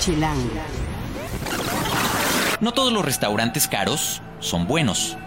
Chilango. 0.00 0.48
No 2.60 2.72
todos 2.72 2.90
los 2.90 3.04
restaurantes 3.04 3.68
caros 3.68 4.22
son 4.40 4.66
buenos. 4.66 5.18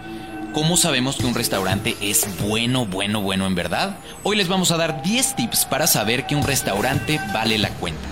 ¿Cómo 0.52 0.76
sabemos 0.76 1.16
que 1.16 1.26
un 1.26 1.34
restaurante 1.34 1.96
es 2.00 2.26
bueno, 2.40 2.84
bueno, 2.84 3.20
bueno 3.20 3.46
en 3.46 3.54
verdad? 3.54 3.96
Hoy 4.24 4.36
les 4.36 4.48
vamos 4.48 4.72
a 4.72 4.76
dar 4.76 5.02
10 5.02 5.36
tips 5.36 5.64
para 5.66 5.86
saber 5.86 6.26
que 6.26 6.34
un 6.34 6.42
restaurante 6.42 7.20
vale 7.32 7.56
la 7.58 7.70
cuenta. 7.70 8.02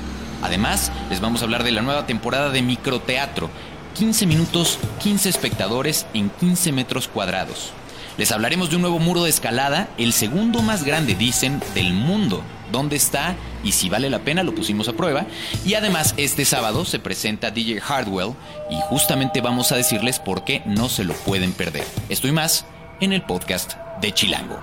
Además, 0.42 0.92
les 1.10 1.20
vamos 1.20 1.40
a 1.40 1.44
hablar 1.44 1.64
de 1.64 1.72
la 1.72 1.82
nueva 1.82 2.06
temporada 2.06 2.50
de 2.50 2.62
microteatro. 2.62 3.50
15 3.94 4.26
minutos, 4.26 4.78
15 5.02 5.28
espectadores 5.28 6.06
en 6.14 6.30
15 6.30 6.70
metros 6.70 7.08
cuadrados. 7.08 7.72
Les 8.18 8.30
hablaremos 8.30 8.68
de 8.68 8.76
un 8.76 8.82
nuevo 8.82 8.98
muro 8.98 9.24
de 9.24 9.30
escalada, 9.30 9.88
el 9.96 10.12
segundo 10.12 10.62
más 10.62 10.84
grande, 10.84 11.14
dicen, 11.14 11.60
del 11.74 11.94
mundo. 11.94 12.42
¿Dónde 12.70 12.96
está? 12.96 13.36
Y 13.64 13.72
si 13.72 13.88
vale 13.88 14.10
la 14.10 14.20
pena, 14.20 14.42
lo 14.42 14.54
pusimos 14.54 14.88
a 14.88 14.92
prueba. 14.92 15.26
Y 15.64 15.74
además, 15.74 16.14
este 16.16 16.44
sábado 16.44 16.84
se 16.84 16.98
presenta 16.98 17.50
DJ 17.50 17.80
Hardwell 17.80 18.34
y 18.70 18.76
justamente 18.88 19.40
vamos 19.40 19.72
a 19.72 19.76
decirles 19.76 20.18
por 20.18 20.44
qué 20.44 20.62
no 20.66 20.88
se 20.88 21.04
lo 21.04 21.14
pueden 21.14 21.52
perder. 21.52 21.84
Esto 22.08 22.28
y 22.28 22.32
más 22.32 22.66
en 23.00 23.12
el 23.12 23.22
podcast 23.22 23.74
de 24.00 24.12
Chilango. 24.12 24.58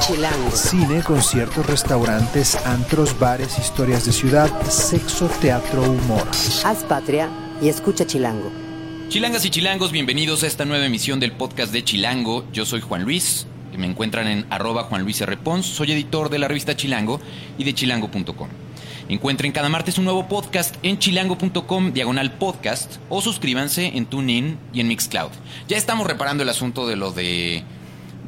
Chilango. 0.00 0.50
Cine, 0.50 1.02
conciertos, 1.02 1.66
restaurantes, 1.66 2.56
antros, 2.66 3.18
bares, 3.18 3.58
historias 3.58 4.04
de 4.04 4.12
ciudad, 4.12 4.50
sexo, 4.68 5.28
teatro, 5.40 5.82
humor. 5.82 6.26
Haz 6.64 6.84
patria 6.84 7.30
y 7.62 7.68
escucha 7.68 8.06
Chilango. 8.06 8.63
Chilangas 9.08 9.44
y 9.44 9.50
chilangos, 9.50 9.92
bienvenidos 9.92 10.42
a 10.42 10.48
esta 10.48 10.64
nueva 10.64 10.86
emisión 10.86 11.20
del 11.20 11.32
podcast 11.32 11.72
de 11.72 11.84
Chilango. 11.84 12.44
Yo 12.52 12.66
soy 12.66 12.80
Juan 12.80 13.04
Luis, 13.04 13.46
me 13.76 13.86
encuentran 13.86 14.26
en 14.26 14.46
arroba 14.50 14.84
Juan 14.84 15.02
Luis 15.02 15.20
R. 15.20 15.36
Pons. 15.36 15.66
Soy 15.66 15.92
editor 15.92 16.30
de 16.30 16.38
la 16.38 16.48
revista 16.48 16.76
Chilango 16.76 17.20
y 17.56 17.64
de 17.64 17.74
chilango.com. 17.74 18.48
Encuentren 19.08 19.52
cada 19.52 19.68
martes 19.68 19.98
un 19.98 20.04
nuevo 20.04 20.26
podcast 20.26 20.76
en 20.82 20.98
chilango.com, 20.98 21.92
diagonal 21.92 22.32
podcast, 22.32 22.96
o 23.08 23.20
suscríbanse 23.20 23.96
en 23.96 24.06
TuneIn 24.06 24.58
y 24.72 24.80
en 24.80 24.88
Mixcloud. 24.88 25.30
Ya 25.68 25.76
estamos 25.76 26.06
reparando 26.06 26.42
el 26.42 26.48
asunto 26.48 26.86
de 26.86 26.96
lo 26.96 27.12
de 27.12 27.62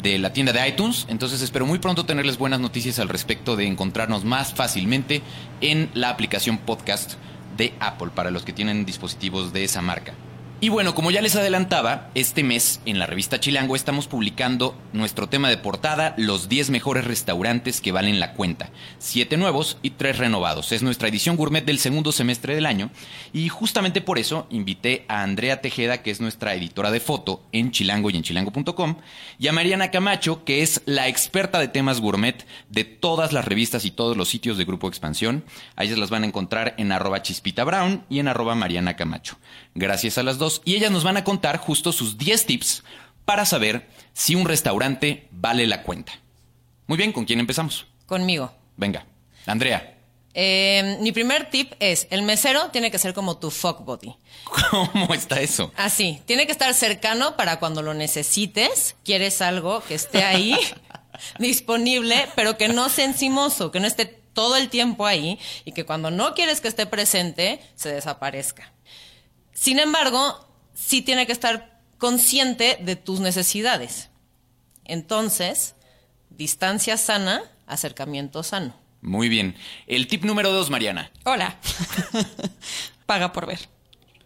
la 0.05 0.33
tienda 0.33 0.53
de 0.53 0.69
iTunes, 0.69 1.07
entonces 1.09 1.43
espero 1.43 1.67
muy 1.67 1.81
pronto 1.81 2.07
tenerles 2.07 2.39
buenas 2.39 2.61
noticias 2.61 3.01
al 3.01 3.09
respecto 3.09 3.57
de 3.57 3.67
encontrarnos 3.67 4.25
más 4.25 4.55
fácilmente 4.55 5.23
en 5.61 5.91
la 5.95 6.11
aplicación 6.11 6.59
podcast 6.59 7.15
de 7.57 7.73
Apple 7.81 8.11
para 8.15 8.31
los 8.31 8.45
que 8.45 8.53
tienen 8.53 8.85
dispositivos 8.85 9.53
de 9.53 9.65
esa 9.65 9.83
marca. 9.83 10.15
Y 10.59 10.71
bueno, 10.71 10.95
como 10.95 11.11
ya 11.11 11.21
les 11.21 11.37
adelantaba, 11.37 12.09
este 12.15 12.43
mes 12.43 12.81
en 12.87 12.99
la 12.99 13.05
revista 13.05 13.39
Chilango 13.39 13.77
estamos 13.77 14.07
publicando 14.07 14.75
nuestro 14.95 15.29
tema 15.29 15.51
de 15.51 15.59
portada, 15.59 16.15
los 16.17 16.49
10 16.49 16.71
mejores 16.71 17.05
restaurantes 17.05 17.83
que 17.83 17.93
valen 17.93 18.21
la 18.21 18.33
cuenta. 18.33 18.71
Siete 18.99 19.37
nuevos 19.37 19.77
y 19.83 19.91
tres 19.91 20.17
renovados. 20.17 20.73
Es 20.73 20.83
nuestra 20.83 21.09
edición 21.09 21.37
gourmet 21.37 21.63
del 21.63 21.79
segundo 21.79 22.11
semestre 22.11 22.55
del 22.55 22.65
año. 22.65 22.91
Y 23.35 23.51
justamente 23.51 24.01
por 24.01 24.19
eso 24.19 24.47
invité 24.49 25.05
a 25.09 25.23
Andrea 25.23 25.61
Tejeda, 25.61 26.03
que 26.03 26.11
es 26.11 26.23
nuestra 26.23 26.55
editora 26.55 26.91
de 26.91 27.01
foto 27.01 27.43
en 27.53 27.71
Chilango 27.71 28.09
y 28.09 28.17
en 28.17 28.23
chilango.com, 28.23 28.97
y 29.39 29.49
a 29.49 29.53
Mariana 29.53 29.91
Camacho, 29.91 30.43
que 30.45 30.63
es 30.63 30.81
la 30.87 31.07
experta 31.07 31.59
de 31.59 31.69
temas 31.69 32.01
gourmet 32.01 32.47
de 32.71 32.85
todas 32.85 33.35
las 33.35 33.45
revistas 33.45 33.85
y 33.85 33.91
todos 33.91 34.17
los 34.17 34.31
sitios 34.31 34.57
de 34.57 34.65
Grupo 34.65 34.89
Expansión. 34.89 35.45
A 35.77 35.85
ellas 35.85 35.99
las 35.99 36.09
van 36.09 36.23
a 36.23 36.27
encontrar 36.27 36.75
en 36.79 36.93
arroba 36.93 37.21
chispita 37.21 37.63
brown 37.65 38.05
y 38.09 38.21
en 38.21 38.29
arroba 38.29 38.55
Mariana 38.55 38.97
Camacho. 38.97 39.37
Gracias 39.79 40.17
a 40.17 40.23
las 40.23 40.39
dos 40.39 40.63
y 40.65 40.75
ellas 40.75 40.91
nos 40.91 41.05
van 41.05 41.19
a 41.19 41.25
contar 41.25 41.59
justo 41.59 41.93
sus 41.93 42.17
10 42.17 42.47
tips 42.47 42.83
para 43.27 43.45
saber 43.45 43.87
si 44.15 44.35
un 44.35 44.47
restaurante 44.47 45.29
vale 45.31 45.67
la 45.67 45.83
cuenta. 45.83 46.15
Muy 46.87 46.97
bien, 46.97 47.13
¿con 47.13 47.27
quién 47.27 47.41
empezamos? 47.41 47.87
Conmigo. 48.07 48.51
Venga, 48.79 49.05
Andrea. 49.45 49.99
Eh, 50.33 50.97
mi 51.03 51.13
primer 51.13 51.51
tip 51.51 51.75
es, 51.79 52.07
el 52.09 52.23
mesero 52.23 52.71
tiene 52.71 52.91
que 52.91 52.99
ser 52.99 53.13
como 53.13 53.37
tu 53.37 53.51
fuck 53.51 53.85
body. 53.85 54.17
¿Cómo 54.71 55.13
está 55.13 55.43
eso? 55.43 55.71
Así, 55.77 56.23
tiene 56.25 56.47
que 56.47 56.53
estar 56.53 56.73
cercano 56.73 57.37
para 57.37 57.59
cuando 57.59 57.83
lo 57.83 57.93
necesites, 57.93 58.97
quieres 59.05 59.43
algo 59.43 59.83
que 59.83 59.95
esté 59.95 60.25
ahí, 60.25 60.57
disponible, 61.39 62.29
pero 62.35 62.57
que 62.57 62.69
no 62.69 62.89
sea 62.89 63.05
encimoso, 63.05 63.71
que 63.71 63.81
no 63.81 63.87
esté 63.87 64.07
todo 64.07 64.57
el 64.57 64.71
tiempo 64.71 65.05
ahí 65.05 65.39
y 65.67 65.73
que 65.73 65.85
cuando 65.85 66.11
no 66.11 66.33
quieres 66.33 66.63
que 66.63 66.69
esté 66.69 66.87
presente, 66.87 67.61
se 67.75 67.93
desaparezca. 67.93 68.73
Sin 69.57 69.79
embargo, 69.79 70.47
sí 70.75 71.01
tiene 71.01 71.27
que 71.27 71.33
estar 71.33 71.81
consciente 71.97 72.79
de 72.83 72.95
tus 72.95 73.21
necesidades. 73.21 74.11
Entonces, 74.85 75.75
distancia 76.29 76.99
sana, 76.99 77.43
acercamiento 77.67 78.43
sano. 78.43 78.79
Muy 79.01 79.31
bien. 79.31 79.57
El 79.87 80.09
tip 80.09 80.25
número 80.25 80.53
dos, 80.53 80.69
Mariana. 80.69 81.11
Hola. 81.25 81.57
Paga 83.07 83.33
por 83.33 83.47
ver. 83.47 83.61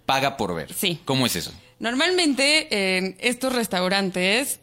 Paga 0.05 0.37
por 0.37 0.53
ver. 0.53 0.75
Sí. 0.75 1.01
¿Cómo 1.05 1.27
es 1.27 1.37
eso? 1.37 1.53
Normalmente 1.79 2.99
en 2.99 3.17
estos 3.21 3.53
restaurantes 3.55 4.59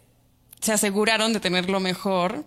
se 0.60 0.74
aseguraron 0.74 1.32
de 1.32 1.40
tener 1.40 1.70
lo 1.70 1.80
mejor 1.80 2.44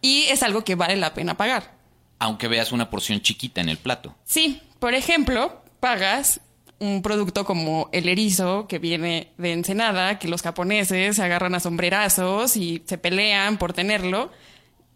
y 0.00 0.22
es 0.28 0.44
algo 0.44 0.62
que 0.62 0.76
vale 0.76 0.94
la 0.94 1.14
pena 1.14 1.36
pagar. 1.36 1.74
Aunque 2.20 2.46
veas 2.46 2.70
una 2.70 2.90
porción 2.90 3.20
chiquita 3.20 3.60
en 3.60 3.70
el 3.70 3.78
plato. 3.78 4.14
Sí, 4.24 4.62
por 4.78 4.94
ejemplo, 4.94 5.64
pagas 5.80 6.40
un 6.80 7.02
producto 7.02 7.44
como 7.44 7.90
el 7.92 8.08
erizo 8.08 8.66
que 8.66 8.78
viene 8.78 9.32
de 9.36 9.52
Ensenada, 9.52 10.18
que 10.18 10.28
los 10.28 10.42
japoneses 10.42 11.16
se 11.16 11.22
agarran 11.22 11.54
a 11.54 11.60
sombrerazos 11.60 12.56
y 12.56 12.82
se 12.86 12.98
pelean 12.98 13.58
por 13.58 13.74
tenerlo, 13.74 14.32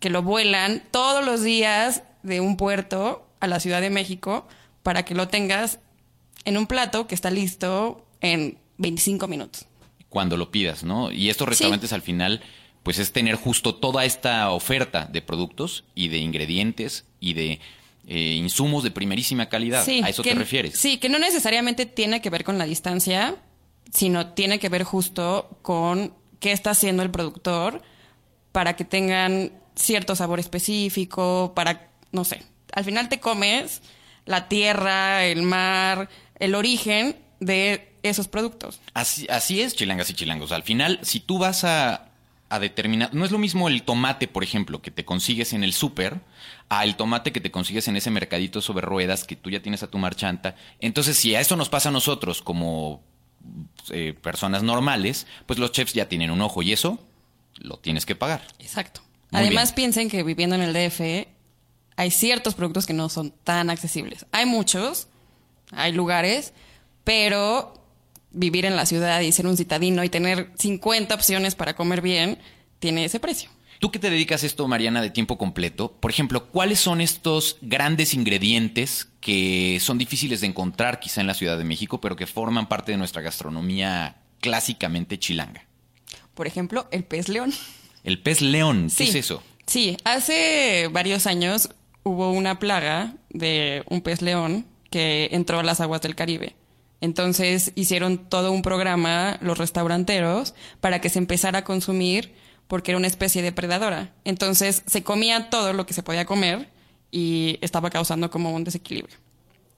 que 0.01 0.11
lo 0.11 0.23
vuelan 0.23 0.83
todos 0.91 1.25
los 1.25 1.43
días 1.43 2.03
de 2.23 2.41
un 2.41 2.57
puerto 2.57 3.29
a 3.39 3.47
la 3.47 3.61
Ciudad 3.61 3.83
de 3.83 3.91
México 3.91 4.49
para 4.83 5.05
que 5.05 5.15
lo 5.15 5.29
tengas 5.29 5.79
en 6.47 6.57
un 6.57 6.67
plato 6.67 7.07
que 7.07 7.15
está 7.15 7.31
listo 7.31 8.07
en 8.21 8.59
25 8.79 9.29
minutos. 9.29 9.67
Cuando 10.09 10.39
lo 10.39 10.51
pidas, 10.51 10.85
¿no? 10.85 11.13
Y 11.13 11.29
estos 11.29 11.49
restaurantes 11.49 11.93
al 11.93 12.03
final, 12.03 12.41
pues 12.83 12.99
es 12.99 13.13
tener 13.13 13.37
justo 13.37 13.75
toda 13.75 14.07
esta 14.07 14.51
oferta 14.51 15.07
de 15.07 15.21
productos 15.21 15.85
y 15.95 16.09
de 16.09 16.19
ingredientes 16.19 17.05
y 17.21 17.35
de 17.35 17.61
eh, 18.07 18.35
insumos 18.35 18.83
de 18.85 18.91
primerísima 18.91 19.49
calidad. 19.49 19.87
¿A 19.89 20.09
eso 20.09 20.23
que, 20.23 20.31
te 20.31 20.39
refieres? 20.39 20.79
Sí, 20.79 20.99
que 20.99 21.09
no 21.09 21.19
necesariamente 21.19 21.87
tiene 21.87 22.21
que 22.21 22.31
ver 22.31 22.45
con 22.45 22.59
la 22.59 22.67
distancia, 22.67 23.37
sino 23.93 24.35
tiene 24.35 24.59
que 24.59 24.69
ver 24.69 24.83
justo 24.85 25.59
con 25.63 26.15
qué 26.41 26.53
está 26.53 26.71
haciendo 26.71 27.03
el 27.03 27.11
productor 27.11 27.83
para 28.53 28.77
que 28.77 28.85
tengan 28.85 29.53
cierto 29.75 30.15
sabor 30.15 30.39
específico, 30.39 31.53
para, 31.55 31.91
no 32.13 32.25
sé, 32.25 32.43
al 32.73 32.85
final 32.85 33.09
te 33.09 33.21
comes 33.21 33.83
la 34.27 34.49
tierra, 34.49 35.25
el 35.25 35.43
mar, 35.43 36.09
el 36.39 36.55
origen 36.55 37.17
de 37.41 37.93
esos 38.03 38.29
productos. 38.29 38.81
Así, 38.93 39.27
así 39.29 39.61
es, 39.61 39.75
chilangas 39.75 40.11
y 40.11 40.15
chilangos. 40.15 40.53
Al 40.53 40.63
final, 40.63 40.99
si 41.03 41.21
tú 41.21 41.39
vas 41.39 41.65
a, 41.65 42.11
a 42.55 42.61
determinar, 42.61 43.13
no 43.13 43.25
es 43.25 43.31
lo 43.31 43.39
mismo 43.39 43.69
el 43.69 43.83
tomate, 43.83 44.29
por 44.29 44.45
ejemplo, 44.45 44.81
que 44.81 44.91
te 44.91 45.05
consigues 45.05 45.53
en 45.53 45.65
el 45.65 45.73
súper, 45.73 46.21
a 46.69 46.85
el 46.85 46.97
tomate 46.97 47.33
que 47.33 47.41
te 47.41 47.51
consigues 47.51 47.89
en 47.89 47.97
ese 47.97 48.11
mercadito 48.11 48.61
sobre 48.61 48.87
ruedas 48.87 49.25
que 49.25 49.37
tú 49.37 49.51
ya 49.51 49.61
tienes 49.61 49.83
a 49.83 49.89
tu 49.89 49.99
marchanta. 49.99 50.55
Entonces, 50.81 51.17
si 51.17 51.35
a 51.35 51.41
eso 51.41 51.57
nos 51.57 51.69
pasa 51.69 51.89
a 51.89 51.93
nosotros 51.93 52.43
como 52.43 53.03
eh, 53.91 54.15
personas 54.21 54.63
normales, 54.63 55.27
pues 55.47 55.59
los 55.59 55.73
chefs 55.73 55.93
ya 55.95 56.09
tienen 56.09 56.31
un 56.31 56.41
ojo 56.41 56.63
y 56.63 56.73
eso 56.73 56.99
lo 57.59 57.77
tienes 57.79 58.07
que 58.07 58.15
pagar. 58.15 58.43
Exacto. 58.59 59.01
Muy 59.31 59.43
Además, 59.43 59.71
bien. 59.71 59.75
piensen 59.75 60.09
que 60.09 60.23
viviendo 60.23 60.57
en 60.57 60.63
el 60.63 60.73
DF 60.73 61.29
hay 61.97 62.11
ciertos 62.11 62.55
productos 62.55 62.87
que 62.87 62.93
no 62.93 63.09
son 63.09 63.33
tan 63.45 63.71
accesibles. 63.71 64.27
Hay 64.33 64.47
muchos, 64.47 65.09
hay 65.71 65.93
lugares, 65.93 66.53
pero 67.05 67.75
vivir 68.35 68.65
en 68.67 68.77
la 68.77 68.85
ciudad 68.87 69.21
y 69.21 69.33
ser 69.33 69.47
un 69.47 69.57
citadino 69.57 70.05
y 70.05 70.09
tener 70.09 70.51
50 70.59 71.15
opciones 71.15 71.55
para 71.55 71.75
comer 71.75 72.01
bien 72.03 72.39
tiene 72.79 73.05
ese 73.05 73.21
precio. 73.21 73.51
Tú 73.81 73.91
que 73.91 73.99
te 73.99 74.09
dedicas 74.11 74.43
a 74.43 74.47
esto, 74.47 74.67
Mariana, 74.69 75.03
de 75.03 75.11
tiempo 75.11 75.37
completo, 75.37 75.93
por 76.01 76.11
ejemplo, 76.11 76.47
¿cuáles 76.51 76.79
son 76.81 77.01
estos 77.01 77.59
grandes 77.61 78.15
ingredientes 78.15 79.09
que 79.21 79.79
son 79.81 79.99
difíciles 79.99 80.41
de 80.41 80.47
encontrar 80.47 81.01
quizá 81.01 81.21
en 81.21 81.27
la 81.27 81.35
Ciudad 81.35 81.59
de 81.59 81.65
México, 81.65 82.01
pero 82.01 82.17
que 82.17 82.27
forman 82.27 82.69
parte 82.69 82.93
de 82.93 82.99
nuestra 82.99 83.21
gastronomía 83.23 84.17
clásicamente 84.41 85.19
chilanga? 85.19 85.67
Por 86.35 86.47
ejemplo, 86.47 86.89
el 86.93 87.05
pez 87.05 87.29
león. 87.29 87.53
El 88.05 88.21
pez 88.21 88.41
león, 88.43 88.85
¿qué 88.89 89.05
Sí. 89.05 89.11
es 89.11 89.15
eso? 89.17 89.43
Sí, 89.67 89.97
hace 90.05 90.89
varios 90.93 91.27
años 91.27 91.71
hubo 92.05 92.31
una 92.33 92.59
plaga 92.59 93.15
de 93.31 93.83
un 93.89 94.03
pez 94.03 94.21
león 94.23 94.67
que 94.91 95.29
entró 95.33 95.59
a 95.59 95.63
las 95.63 95.81
aguas 95.81 96.01
del 96.03 96.15
Caribe. 96.15 96.55
Entonces 97.01 97.73
hicieron 97.75 98.29
todo 98.29 98.53
un 98.53 98.63
programa 98.63 99.39
los 99.41 99.59
restauranteros 99.59 100.55
para 100.81 101.01
que 101.01 101.11
se 101.11 101.19
empezara 101.19 101.61
a 101.61 101.65
consumir 101.65 102.35
porque 102.67 102.93
era 102.93 102.99
una 102.99 103.07
especie 103.07 103.43
depredadora. 103.43 104.13
Entonces 104.25 104.83
se 104.87 105.03
comía 105.03 105.51
todo 105.51 105.73
lo 105.73 105.87
que 105.87 105.95
se 105.95 106.03
podía 106.03 106.25
comer 106.25 106.69
y 107.11 107.59
estaba 107.61 107.91
causando 107.91 108.31
como 108.31 108.53
un 108.53 108.65
desequilibrio. 108.65 109.17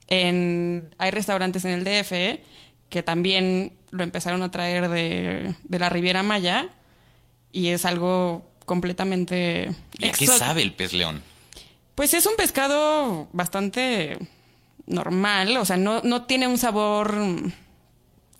En, 0.07 0.95
hay 0.97 1.11
restaurantes 1.11 1.65
en 1.65 1.71
el 1.71 1.83
DF 1.83 2.41
que 2.89 3.03
también 3.03 3.73
lo 3.91 4.03
empezaron 4.03 4.41
a 4.41 4.51
traer 4.51 4.89
de, 4.89 5.55
de 5.63 5.79
la 5.79 5.89
Riviera 5.89 6.23
Maya 6.23 6.69
y 7.51 7.67
es 7.69 7.85
algo 7.85 8.49
completamente 8.65 9.73
¿Y 9.97 10.07
a 10.07 10.11
qué 10.11 10.27
sabe 10.27 10.61
el 10.61 10.73
pez 10.73 10.93
león? 10.93 11.21
Pues 11.95 12.13
es 12.13 12.25
un 12.25 12.35
pescado 12.35 13.27
bastante 13.33 14.17
normal, 14.87 15.55
o 15.57 15.65
sea, 15.65 15.77
no, 15.77 16.01
no 16.01 16.23
tiene 16.23 16.47
un 16.47 16.57
sabor... 16.57 17.15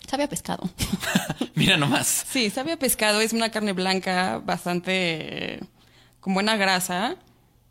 Sabe 0.10 0.24
a 0.24 0.30
pescado. 0.30 0.70
Mira 1.56 1.76
nomás. 1.76 2.26
Sí, 2.30 2.50
sabe 2.50 2.72
a 2.72 2.80
pescado, 2.80 3.20
es 3.20 3.34
una 3.34 3.50
carne 3.52 3.74
blanca 3.74 4.42
bastante... 4.44 5.60
con 6.20 6.34
buena 6.34 6.56
grasa, 6.58 7.18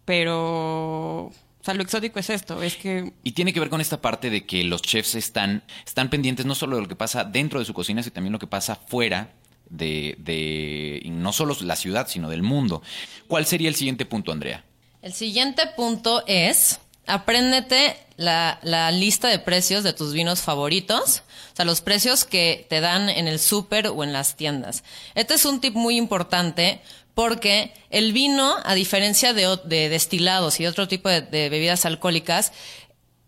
pero... 0.04 1.26
O 1.26 1.64
sea, 1.66 1.74
lo 1.74 1.82
exótico 1.82 2.20
es 2.20 2.30
esto, 2.30 2.62
es 2.62 2.76
que 2.76 3.12
Y 3.24 3.32
tiene 3.32 3.52
que 3.52 3.58
ver 3.58 3.70
con 3.70 3.80
esta 3.80 4.00
parte 4.00 4.30
de 4.30 4.46
que 4.46 4.62
los 4.62 4.82
chefs 4.82 5.16
están, 5.16 5.64
están 5.84 6.10
pendientes 6.10 6.46
no 6.46 6.54
solo 6.54 6.76
de 6.76 6.82
lo 6.82 6.88
que 6.88 6.94
pasa 6.94 7.24
dentro 7.24 7.58
de 7.58 7.64
su 7.64 7.74
cocina, 7.74 8.04
sino 8.04 8.12
también 8.12 8.32
lo 8.32 8.38
que 8.38 8.46
pasa 8.46 8.76
fuera 8.76 9.32
de, 9.68 10.14
de 10.18 11.02
no 11.06 11.32
solo 11.32 11.56
la 11.62 11.74
ciudad, 11.74 12.06
sino 12.08 12.30
del 12.30 12.42
mundo. 12.42 12.82
¿Cuál 13.26 13.46
sería 13.46 13.68
el 13.68 13.74
siguiente 13.74 14.06
punto, 14.06 14.30
Andrea? 14.30 14.64
El 15.02 15.12
siguiente 15.12 15.62
punto 15.76 16.22
es, 16.26 16.80
apréndete 17.06 17.96
la, 18.16 18.58
la 18.62 18.90
lista 18.90 19.28
de 19.28 19.38
precios 19.38 19.84
de 19.84 19.92
tus 19.92 20.12
vinos 20.12 20.40
favoritos, 20.40 21.22
o 21.52 21.56
sea, 21.56 21.64
los 21.64 21.80
precios 21.80 22.24
que 22.24 22.66
te 22.68 22.80
dan 22.80 23.08
en 23.08 23.28
el 23.28 23.38
súper 23.38 23.88
o 23.88 24.04
en 24.04 24.12
las 24.12 24.36
tiendas. 24.36 24.84
Este 25.14 25.34
es 25.34 25.44
un 25.44 25.60
tip 25.60 25.74
muy 25.74 25.96
importante 25.96 26.80
porque 27.14 27.72
el 27.90 28.12
vino, 28.12 28.56
a 28.64 28.74
diferencia 28.74 29.32
de, 29.32 29.58
de 29.64 29.88
destilados 29.88 30.60
y 30.60 30.66
otro 30.66 30.86
tipo 30.86 31.08
de, 31.08 31.22
de 31.22 31.48
bebidas 31.48 31.86
alcohólicas, 31.86 32.52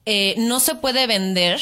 eh, 0.05 0.35
no 0.39 0.61
se 0.61 0.75
puede 0.75 1.07
vender 1.07 1.61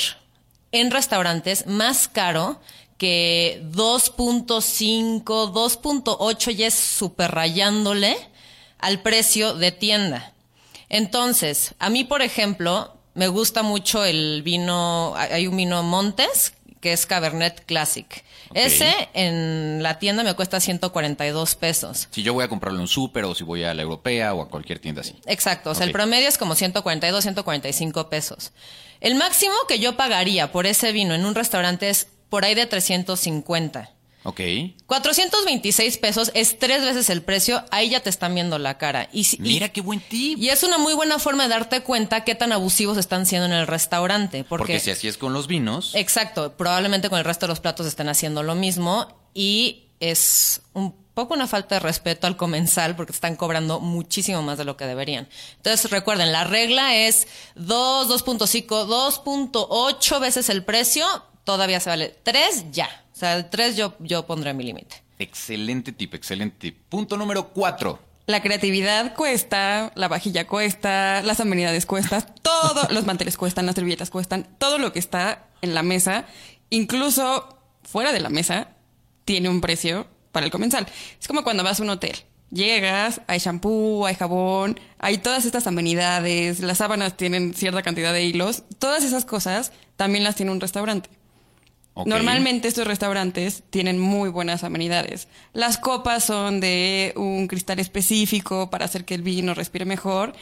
en 0.73 0.91
restaurantes 0.91 1.67
más 1.67 2.09
caro 2.09 2.61
que 2.99 3.63
2.5, 3.73 5.25
2.8 5.25 6.51
ya 6.53 6.67
es 6.69 6.75
super 6.75 7.31
rayándole 7.33 8.17
al 8.79 9.03
precio 9.03 9.55
de 9.55 9.73
tienda. 9.73 10.33
Entonces, 10.89 11.75
a 11.79 11.91
mí, 11.91 12.05
por 12.05 12.23
ejemplo, 12.23 12.97
me 13.15 13.29
gusta 13.29 13.63
mucho 13.63 14.05
el 14.05 14.43
vino, 14.43 15.15
hay 15.17 15.47
un 15.47 15.57
vino 15.57 15.83
Montes, 15.83 16.53
que 16.81 16.93
es 16.93 17.07
Cabernet 17.07 17.65
Classic. 17.65 18.25
Ese 18.55 19.09
en 19.13 19.83
la 19.83 19.99
tienda 19.99 20.23
me 20.23 20.35
cuesta 20.35 20.61
142 20.61 21.57
pesos. 21.57 22.09
Si 22.11 22.23
yo 22.23 22.33
voy 22.33 22.45
a 22.45 22.49
comprarlo 22.49 22.79
en 22.79 22.83
un 22.83 22.89
súper 22.89 23.25
o 23.25 23.35
si 23.35 23.43
voy 23.43 23.65
a 23.65 23.75
la 23.75 23.83
europea 23.83 24.35
o 24.35 24.43
a 24.43 24.49
cualquier 24.49 24.79
tienda 24.79 25.01
así. 25.01 25.17
Exacto, 25.27 25.71
o 25.71 25.75
sea, 25.75 25.85
el 25.85 25.93
promedio 25.93 26.29
es 26.29 26.39
como 26.39 26.55
142, 26.55 27.23
145 27.23 28.09
pesos. 28.09 28.53
El 29.01 29.17
máximo 29.17 29.55
que 29.67 29.79
yo 29.79 29.97
pagaría 29.97 30.53
por 30.53 30.67
ese 30.67 30.93
vino 30.93 31.15
en 31.15 31.25
un 31.25 31.35
restaurante 31.35 31.89
es 31.89 32.09
por 32.29 32.45
ahí 32.45 32.55
de 32.55 32.67
350. 32.67 33.91
Ok. 34.29 34.41
426 34.87 35.99
pesos 35.99 36.31
es 36.35 36.59
tres 36.59 36.83
veces 36.85 37.11
el 37.11 37.23
precio, 37.23 37.65
ahí 37.71 37.91
ya 37.91 38.01
te 38.01 38.11
están 38.11 38.35
viendo 38.35 38.59
la 38.59 38.77
cara. 38.79 39.09
Y, 39.13 39.25
si- 39.25 39.37
y- 39.37 39.41
Mira 39.41 39.69
qué 39.69 39.81
buen 39.81 40.01
tip. 40.01 40.39
y 40.39 40.49
es 40.49 40.63
una 40.63 40.79
muy 40.79 40.95
buena 40.95 41.19
forma 41.19 41.45
de 41.45 41.49
darte 41.51 41.83
cuenta 41.83 42.25
qué 42.25 42.35
tan 42.35 42.53
abusivos 42.53 42.99
están 42.99 43.25
siendo 43.27 43.47
en 43.47 43.53
el 43.53 43.67
restaurante. 43.67 44.45
Porque, 44.45 44.63
Porque 44.75 44.81
si 44.81 44.91
así 44.91 45.09
es 45.09 45.17
con 45.17 45.33
los 45.33 45.47
vinos, 45.47 45.95
Exacto, 45.95 46.53
probablemente 46.57 47.09
con 47.09 47.19
el 47.19 47.25
resto 47.25 47.47
de 47.47 47.51
los 47.51 47.61
platos 47.61 47.87
estén 47.87 48.09
haciendo 48.09 48.43
lo 48.43 48.55
mismo 48.55 49.07
y 49.33 49.85
es 50.01 50.61
un 50.73 50.95
poco 51.15 51.33
una 51.35 51.47
falta 51.47 51.77
de 51.77 51.81
respeto 51.81 52.27
al 52.27 52.37
comensal 52.37 52.95
porque 52.97 53.13
están 53.13 53.37
cobrando 53.37 53.81
muchísimo 53.81 54.43
más 54.43 54.59
de 54.59 54.65
lo 54.65 54.77
que 54.77 54.85
deberían. 54.87 55.29
Entonces 55.57 55.91
recuerden, 55.91 56.31
la 56.33 56.45
regla 56.45 56.95
es 56.95 57.27
2, 57.55 58.09
2.5, 58.09 58.85
2.8 58.87 60.21
veces 60.21 60.51
el 60.51 60.63
precio, 60.65 61.07
todavía 61.45 61.81
se 61.81 61.89
vale. 61.91 62.15
3 62.23 62.67
ya. 62.73 63.05
O 63.17 63.19
sea, 63.19 63.35
el 63.35 63.49
3 63.49 63.79
yo, 63.79 63.95
yo 64.01 64.27
pondré 64.27 64.53
mi 64.53 64.63
límite. 64.63 65.03
excelente 65.19 65.91
tip, 65.93 66.13
excelente 66.13 66.57
tip. 66.59 66.77
Punto 66.91 67.17
número 67.17 67.49
cuatro. 67.49 67.99
La 68.27 68.43
creatividad 68.43 69.15
cuesta, 69.15 69.91
la 69.95 70.09
vajilla 70.09 70.47
cuesta, 70.47 71.23
las 71.23 71.41
amenidades 71.41 71.87
cuestan, 71.87 72.23
todo, 72.43 72.87
los 72.91 73.07
manteles 73.07 73.39
cuestan, 73.39 73.65
las 73.65 73.75
servilletas 73.77 74.11
cuestan, 74.11 74.47
todo 74.59 74.77
lo 74.77 74.93
que 74.93 74.99
está 74.99 75.47
en 75.63 75.73
la 75.73 75.83
mesa, 75.83 76.27
incluso 76.69 77.59
fuera 77.85 78.13
de 78.13 78.21
la 78.21 78.29
mesa, 78.29 78.69
tiene 79.25 79.49
un 79.49 79.63
precio 79.63 80.09
para 80.31 80.45
el 80.45 80.53
comensal. 80.53 80.87
Es 81.19 81.27
como 81.27 81.43
cuando 81.43 81.65
vas 81.65 81.81
a 81.81 81.85
un 81.85 81.91
hotel. 81.91 82.17
Llegas, 82.51 83.23
hay 83.29 83.39
shampoo, 83.39 84.05
hay 84.05 84.17
jabón, 84.17 84.79
hay 84.99 85.17
todas 85.19 85.47
estas 85.47 85.67
amenidades, 85.67 86.61
las 86.61 86.79
sábanas 86.79 87.17
tienen 87.17 87.55
cierta 87.55 87.83
cantidad 87.83 88.13
de 88.13 88.25
hilos, 88.25 88.65
todas 88.79 89.05
esas 89.05 89.25
cosas 89.25 89.73
también 89.97 90.23
las 90.23 90.35
tiene 90.35 90.53
un 90.53 90.61
restaurante. 90.61 91.09
Normalmente 92.05 92.69
estos 92.69 92.87
restaurantes 92.87 93.63
tienen 93.71 93.99
muy 93.99 94.29
buenas 94.29 94.65
amenidades. 94.65 95.29
Las 95.55 95.79
copas 95.79 96.25
son 96.25 96.61
de 96.61 97.15
un 97.17 97.49
cristal 97.49 97.79
específico 97.79 98.69
para 98.69 98.85
hacer 98.85 99.05
que 99.05 99.15
el 99.15 99.23
vino 99.23 99.55
respire 99.55 99.87
mejor. 99.87 100.35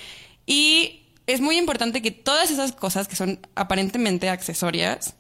Y 0.46 1.02
es 1.26 1.40
muy 1.40 1.56
importante 1.56 2.02
que 2.02 2.10
todas 2.10 2.50
esas 2.50 2.72
cosas 2.72 3.06
que 3.06 3.14
son 3.14 3.38
aparentemente 3.54 4.28
accesorias 4.28 5.14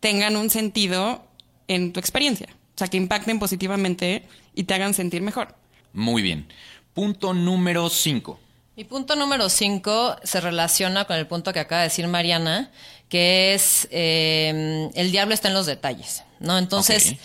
tengan 0.00 0.36
un 0.36 0.50
sentido 0.50 1.24
en 1.68 1.92
tu 1.92 2.00
experiencia. 2.00 2.48
O 2.74 2.78
sea, 2.78 2.88
que 2.88 2.96
impacten 2.96 3.38
positivamente 3.38 4.26
y 4.54 4.64
te 4.64 4.74
hagan 4.74 4.94
sentir 4.94 5.22
mejor. 5.22 5.54
Muy 5.92 6.22
bien. 6.22 6.48
Punto 6.92 7.34
número 7.34 7.88
cinco. 7.88 8.40
Mi 8.74 8.84
punto 8.84 9.16
número 9.16 9.50
5 9.50 10.16
se 10.24 10.40
relaciona 10.40 11.04
con 11.04 11.16
el 11.16 11.26
punto 11.26 11.52
que 11.52 11.60
acaba 11.60 11.82
de 11.82 11.88
decir 11.88 12.08
Mariana, 12.08 12.70
que 13.12 13.52
es 13.52 13.88
eh, 13.90 14.88
el 14.94 15.12
diablo 15.12 15.34
está 15.34 15.48
en 15.48 15.52
los 15.52 15.66
detalles, 15.66 16.22
¿no? 16.40 16.56
Entonces, 16.56 17.16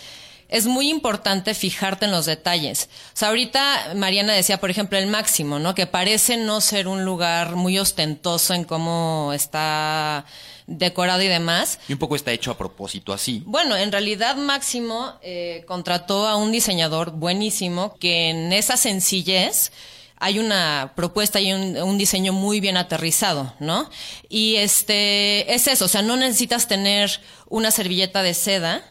es 0.50 0.66
muy 0.66 0.90
importante 0.90 1.54
fijarte 1.54 2.04
en 2.04 2.10
los 2.10 2.26
detalles. 2.26 2.90
O 3.14 3.16
sea, 3.16 3.28
ahorita 3.28 3.94
Mariana 3.96 4.34
decía, 4.34 4.60
por 4.60 4.68
ejemplo, 4.68 4.98
el 4.98 5.06
máximo, 5.06 5.58
¿no? 5.58 5.74
Que 5.74 5.86
parece 5.86 6.36
no 6.36 6.60
ser 6.60 6.88
un 6.88 7.06
lugar 7.06 7.56
muy 7.56 7.78
ostentoso 7.78 8.52
en 8.52 8.64
cómo 8.64 9.32
está 9.32 10.26
decorado 10.66 11.22
y 11.22 11.28
demás. 11.28 11.80
Y 11.88 11.94
un 11.94 11.98
poco 11.98 12.16
está 12.16 12.32
hecho 12.32 12.50
a 12.50 12.58
propósito 12.58 13.14
así. 13.14 13.42
Bueno, 13.46 13.74
en 13.74 13.90
realidad 13.90 14.36
Máximo 14.36 15.14
eh, 15.22 15.64
contrató 15.66 16.28
a 16.28 16.36
un 16.36 16.52
diseñador 16.52 17.12
buenísimo 17.12 17.96
que 17.98 18.28
en 18.28 18.52
esa 18.52 18.76
sencillez 18.76 19.72
hay 20.20 20.38
una 20.38 20.92
propuesta 20.96 21.40
y 21.40 21.52
un, 21.52 21.98
diseño 21.98 22.32
muy 22.32 22.60
bien 22.60 22.76
aterrizado, 22.76 23.54
¿no? 23.60 23.88
Y 24.28 24.56
este 24.56 25.54
es 25.54 25.66
eso, 25.66 25.84
o 25.84 25.88
sea, 25.88 26.02
no 26.02 26.16
necesitas 26.16 26.68
tener 26.68 27.20
una 27.48 27.70
servilleta 27.70 28.22
de 28.22 28.34
seda 28.34 28.82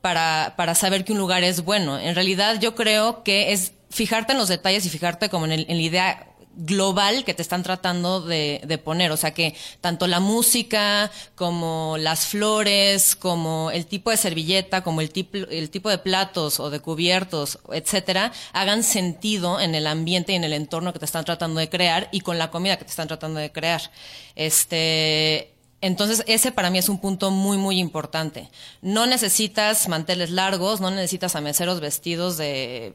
para, 0.00 0.54
para 0.56 0.74
saber 0.74 1.04
que 1.04 1.12
un 1.12 1.18
lugar 1.18 1.44
es 1.44 1.64
bueno. 1.64 1.98
En 1.98 2.14
realidad 2.14 2.58
yo 2.60 2.74
creo 2.74 3.22
que 3.22 3.52
es 3.52 3.72
fijarte 3.90 4.32
en 4.32 4.38
los 4.38 4.48
detalles 4.48 4.86
y 4.86 4.88
fijarte 4.90 5.28
como 5.28 5.44
en, 5.46 5.52
el- 5.52 5.66
en 5.68 5.76
la 5.76 5.82
idea 5.82 6.26
global 6.60 7.24
que 7.24 7.34
te 7.34 7.42
están 7.42 7.62
tratando 7.62 8.20
de, 8.20 8.80
poner. 8.84 9.10
O 9.12 9.16
sea 9.16 9.32
que 9.32 9.54
tanto 9.80 10.06
la 10.06 10.20
música 10.20 11.10
como 11.34 11.96
las 11.98 12.26
flores, 12.26 13.16
como 13.16 13.70
el 13.70 13.86
tipo 13.86 14.10
de 14.10 14.16
servilleta, 14.16 14.82
como 14.82 15.00
el 15.00 15.10
tipo, 15.10 15.36
el 15.36 15.70
tipo 15.70 15.88
de 15.88 15.98
platos 15.98 16.60
o 16.60 16.70
de 16.70 16.80
cubiertos, 16.80 17.58
etcétera, 17.72 18.32
hagan 18.52 18.82
sentido 18.82 19.60
en 19.60 19.74
el 19.74 19.86
ambiente 19.86 20.32
y 20.32 20.36
en 20.36 20.44
el 20.44 20.52
entorno 20.52 20.92
que 20.92 20.98
te 20.98 21.04
están 21.04 21.24
tratando 21.24 21.60
de 21.60 21.68
crear 21.68 22.08
y 22.12 22.20
con 22.20 22.38
la 22.38 22.50
comida 22.50 22.76
que 22.76 22.84
te 22.84 22.90
están 22.90 23.08
tratando 23.08 23.40
de 23.40 23.52
crear. 23.52 23.90
Este, 24.36 25.54
entonces, 25.80 26.22
ese 26.26 26.52
para 26.52 26.70
mí 26.70 26.78
es 26.78 26.88
un 26.88 27.00
punto 27.00 27.30
muy, 27.30 27.56
muy 27.56 27.78
importante. 27.78 28.50
No 28.82 29.06
necesitas 29.06 29.88
manteles 29.88 30.30
largos, 30.30 30.80
no 30.80 30.90
necesitas 30.90 31.36
a 31.36 31.40
meseros 31.40 31.80
vestidos 31.80 32.36
de, 32.36 32.94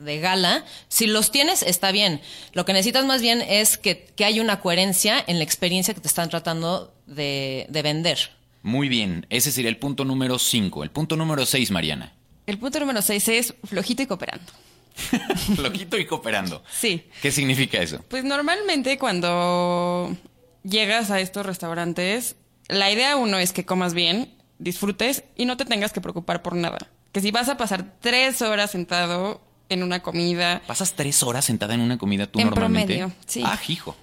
de 0.00 0.18
gala. 0.20 0.64
Si 0.88 1.06
los 1.06 1.30
tienes, 1.30 1.62
está 1.62 1.92
bien. 1.92 2.20
Lo 2.52 2.64
que 2.64 2.72
necesitas 2.72 3.04
más 3.04 3.22
bien 3.22 3.42
es 3.42 3.78
que, 3.78 4.06
que 4.16 4.24
haya 4.24 4.42
una 4.42 4.60
coherencia 4.60 5.22
en 5.26 5.38
la 5.38 5.44
experiencia 5.44 5.94
que 5.94 6.00
te 6.00 6.08
están 6.08 6.28
tratando 6.30 6.94
de, 7.06 7.66
de 7.68 7.82
vender. 7.82 8.30
Muy 8.62 8.88
bien. 8.88 9.26
Ese 9.30 9.50
sería 9.50 9.70
el 9.70 9.76
punto 9.76 10.04
número 10.04 10.38
cinco. 10.38 10.82
El 10.82 10.90
punto 10.90 11.16
número 11.16 11.44
seis, 11.46 11.70
Mariana. 11.70 12.12
El 12.46 12.58
punto 12.58 12.80
número 12.80 13.02
seis 13.02 13.28
es 13.28 13.54
flojito 13.64 14.02
y 14.02 14.06
cooperando. 14.06 14.52
Loquito 15.58 15.96
y 15.98 16.06
cooperando. 16.06 16.62
Sí. 16.70 17.06
¿Qué 17.20 17.30
significa 17.30 17.78
eso? 17.80 18.04
Pues 18.08 18.24
normalmente 18.24 18.98
cuando 18.98 20.14
llegas 20.62 21.10
a 21.10 21.20
estos 21.20 21.46
restaurantes, 21.46 22.36
la 22.68 22.90
idea 22.90 23.16
uno 23.16 23.38
es 23.38 23.52
que 23.52 23.64
comas 23.64 23.94
bien, 23.94 24.34
disfrutes 24.58 25.24
y 25.36 25.44
no 25.44 25.56
te 25.56 25.64
tengas 25.64 25.92
que 25.92 26.00
preocupar 26.00 26.42
por 26.42 26.54
nada. 26.54 26.78
Que 27.12 27.20
si 27.20 27.30
vas 27.30 27.48
a 27.48 27.56
pasar 27.56 27.96
tres 28.00 28.42
horas 28.42 28.70
sentado 28.70 29.40
en 29.72 29.82
una 29.82 30.00
comida, 30.02 30.62
¿Pasas 30.66 30.94
tres 30.94 31.22
horas 31.22 31.44
sentada 31.44 31.74
en 31.74 31.80
una 31.80 31.98
comida 31.98 32.26
tú 32.26 32.38
En 32.40 32.46
normalmente? 32.46 32.96
promedio, 32.98 33.16
sí. 33.26 33.42
Ah, 33.44 33.58
hijo. 33.68 33.96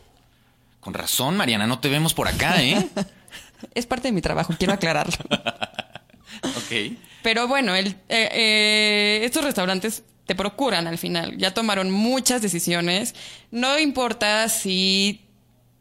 Con 0.80 0.94
razón, 0.94 1.36
Mariana, 1.38 1.68
no 1.68 1.80
te 1.80 1.90
vemos 1.90 2.14
por 2.14 2.28
acá, 2.28 2.62
¿eh? 2.64 2.88
es 3.76 3.86
parte 3.86 4.08
de 4.08 4.12
mi 4.14 4.22
trabajo, 4.22 4.54
quiero 4.58 4.74
aclararlo. 4.74 5.18
ok. 6.44 6.98
Pero 7.22 7.48
bueno, 7.48 7.76
el- 7.76 7.96
eh, 8.10 8.30
eh, 8.32 9.22
estos 9.24 9.44
restaurantes 9.44 10.04
te 10.26 10.36
procuran 10.36 10.88
al 10.88 10.98
final. 10.98 11.38
Ya 11.38 11.54
tomaron 11.54 11.92
muchas 11.92 12.42
decisiones. 12.42 13.16
No 13.52 13.78
importa 13.80 14.48
si 14.48 15.26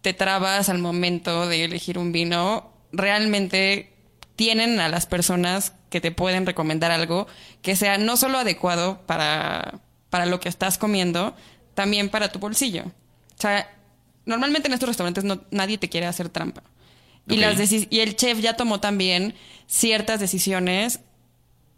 te 0.00 0.14
trabas 0.14 0.68
al 0.68 0.78
momento 0.78 1.47
de 1.47 1.64
elegir 1.64 1.99
un 1.99 2.12
vino, 2.12 2.73
realmente 2.92 3.92
tienen 4.38 4.78
a 4.78 4.88
las 4.88 5.07
personas 5.07 5.73
que 5.90 6.00
te 6.00 6.12
pueden 6.12 6.47
recomendar 6.47 6.92
algo 6.92 7.26
que 7.61 7.75
sea 7.75 7.99
no 7.99 8.16
solo 8.16 8.38
adecuado 8.38 9.02
para, 9.04 9.80
para 10.11 10.26
lo 10.26 10.38
que 10.38 10.49
estás 10.49 10.78
comiendo, 10.78 11.35
también 11.75 12.09
para 12.09 12.28
tu 12.30 12.38
bolsillo. 12.38 12.85
O 12.85 13.40
sea, 13.42 13.68
normalmente 14.26 14.68
en 14.68 14.75
estos 14.75 14.88
restaurantes 14.88 15.25
no, 15.25 15.42
nadie 15.50 15.76
te 15.76 15.88
quiere 15.88 16.07
hacer 16.07 16.28
trampa. 16.28 16.62
Y, 17.26 17.38
las 17.38 17.59
y 17.73 17.99
el 17.99 18.14
chef 18.14 18.38
ya 18.38 18.57
tomó 18.57 18.78
también 18.78 19.35
ciertas 19.66 20.21
decisiones 20.21 21.00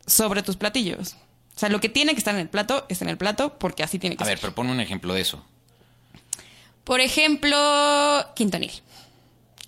sobre 0.06 0.42
tus 0.42 0.58
platillos. 0.58 1.16
O 1.56 1.58
sea, 1.58 1.70
lo 1.70 1.80
que 1.80 1.88
tiene 1.88 2.12
que 2.12 2.18
estar 2.18 2.34
en 2.34 2.42
el 2.42 2.50
plato 2.50 2.84
es 2.90 3.00
en 3.00 3.08
el 3.08 3.16
plato 3.16 3.58
porque 3.58 3.82
así 3.82 3.98
tiene 3.98 4.16
que 4.18 4.22
A 4.22 4.26
ser. 4.26 4.34
ver, 4.36 4.40
pero 4.42 4.54
pon 4.54 4.68
un 4.68 4.80
ejemplo 4.80 5.14
de 5.14 5.22
eso. 5.22 5.42
Por 6.84 7.00
ejemplo, 7.00 7.56
Quintonil, 8.36 8.72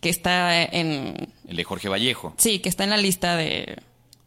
que 0.02 0.10
está 0.10 0.64
en... 0.64 1.32
El 1.46 1.56
de 1.56 1.64
Jorge 1.64 1.88
Vallejo. 1.88 2.34
Sí, 2.36 2.58
que 2.58 2.68
está 2.68 2.84
en 2.84 2.90
la 2.90 2.96
lista 2.98 3.36
de... 3.36 3.78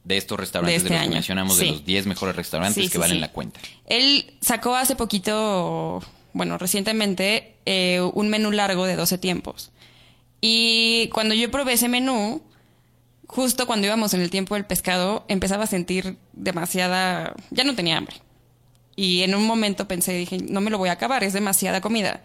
De 0.05 0.17
estos 0.17 0.39
restaurantes 0.39 0.83
De 0.83 0.89
de, 0.89 0.95
este 0.95 0.99
los 0.99 1.09
que 1.09 1.15
mencionamos, 1.15 1.57
de 1.57 1.65
los 1.65 1.85
10 1.85 2.05
mejores 2.05 2.35
restaurantes 2.35 2.75
Sí, 2.75 2.89
que 2.89 2.93
sí, 2.93 2.97
valen 2.97 3.19
la 3.19 3.31
cuenta. 3.31 3.59
Él 3.85 4.37
sacó 4.39 4.75
hace 4.75 4.95
poquito, 4.95 6.01
bueno, 6.31 6.57
recientemente, 6.57 7.57
eh, 7.65 7.99
un 8.13 8.29
menú 8.29 8.51
largo 8.51 8.85
de 8.85 8.95
12 8.95 9.17
tiempos. 9.17 9.71
Y 10.39 11.09
cuando 11.09 11.35
yo 11.35 11.51
probé 11.51 11.73
ese 11.73 11.89
menú, 11.89 12.41
justo 13.27 13.67
cuando 13.67 13.87
íbamos 13.87 14.13
en 14.13 14.21
el 14.21 14.29
tiempo 14.29 14.55
del 14.55 14.65
pescado, 14.65 15.25
empezaba 15.27 15.65
a 15.65 15.67
sentir 15.67 16.17
demasiada... 16.31 17.35
Ya 17.49 17.65
no 17.65 17.75
tenía 17.75 17.97
hambre. 17.97 18.15
Y 18.95 19.23
en 19.23 19.35
un 19.35 19.45
momento 19.45 19.89
pensé, 19.89 20.13
dije, 20.13 20.37
no 20.37 20.61
me 20.61 20.71
lo 20.71 20.77
voy 20.77 20.87
a 20.87 20.93
acabar, 20.93 21.25
es 21.25 21.33
demasiada 21.33 21.81
comida. 21.81 22.23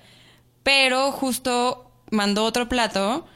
Pero 0.62 1.11
justo 1.11 1.90
mandó 2.11 2.45
otro 2.45 2.69
plato 2.69 3.26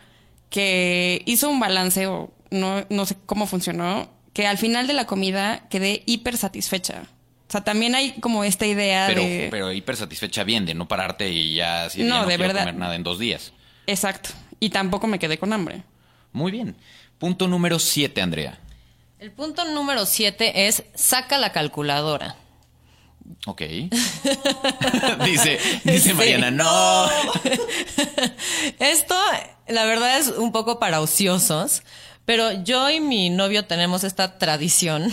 que 0.55 1.21
hizo 1.27 1.51
un 1.51 1.59
balance, 1.59 2.07
o 2.07 2.31
no, 2.53 2.87
no 2.89 3.07
sé 3.07 3.17
cómo 3.27 3.49
funcionó, 3.49 4.09
que 4.33 4.47
al 4.47 4.57
final 4.57 4.87
de 4.87 4.93
la 4.93 5.05
comida 5.05 5.67
quedé 5.69 6.05
hiper 6.07 6.37
satisfecha. 6.37 7.09
O 7.49 7.51
sea, 7.51 7.65
también 7.65 7.97
hay 7.97 8.13
como 8.21 8.45
esta 8.45 8.65
idea 8.65 9.07
Pero, 9.09 9.21
de... 9.23 9.49
pero 9.51 9.73
hiper 9.73 9.97
satisfecha 9.97 10.45
bien, 10.45 10.65
de 10.65 10.75
no 10.75 10.87
pararte 10.87 11.29
y 11.29 11.57
ya, 11.57 11.89
de, 11.89 12.05
No, 12.05 12.15
ya 12.19 12.23
no 12.23 12.27
de 12.29 12.37
verdad. 12.37 12.61
comer 12.61 12.77
nada 12.77 12.95
en 12.95 13.03
dos 13.03 13.19
días. 13.19 13.53
Exacto. 13.89 14.31
Y 14.61 14.71
tampoco 14.71 15.09
me 15.09 15.19
quedé 15.19 15.39
con 15.39 15.53
hambre. 15.53 15.83
Muy 16.33 16.53
bien. 16.53 16.77
Punto 17.19 17.49
número 17.49 17.81
7, 17.81 18.23
Andrea. 18.23 18.57
El 19.19 19.33
punto 19.33 19.65
número 19.65 20.07
siete 20.07 20.69
es 20.69 20.85
saca 20.95 21.37
la 21.39 21.51
calculadora. 21.51 22.37
Ok. 23.47 23.63
dice, 25.25 25.59
dice 25.83 26.11
Sí. 26.11 26.15
Mariana, 26.15 26.53
no. 26.53 27.09
Esto, 28.79 29.17
la 29.69 29.85
verdad, 29.85 30.19
es 30.19 30.29
un 30.29 30.53
poco 30.53 30.79
para 30.79 31.01
ociosos, 31.01 31.83
pero 32.25 32.53
yo 32.65 32.89
y 32.91 33.01
mi 33.01 33.31
novio 33.31 33.65
tenemos 33.67 34.05
esta 34.05 34.39
tradición 34.39 35.13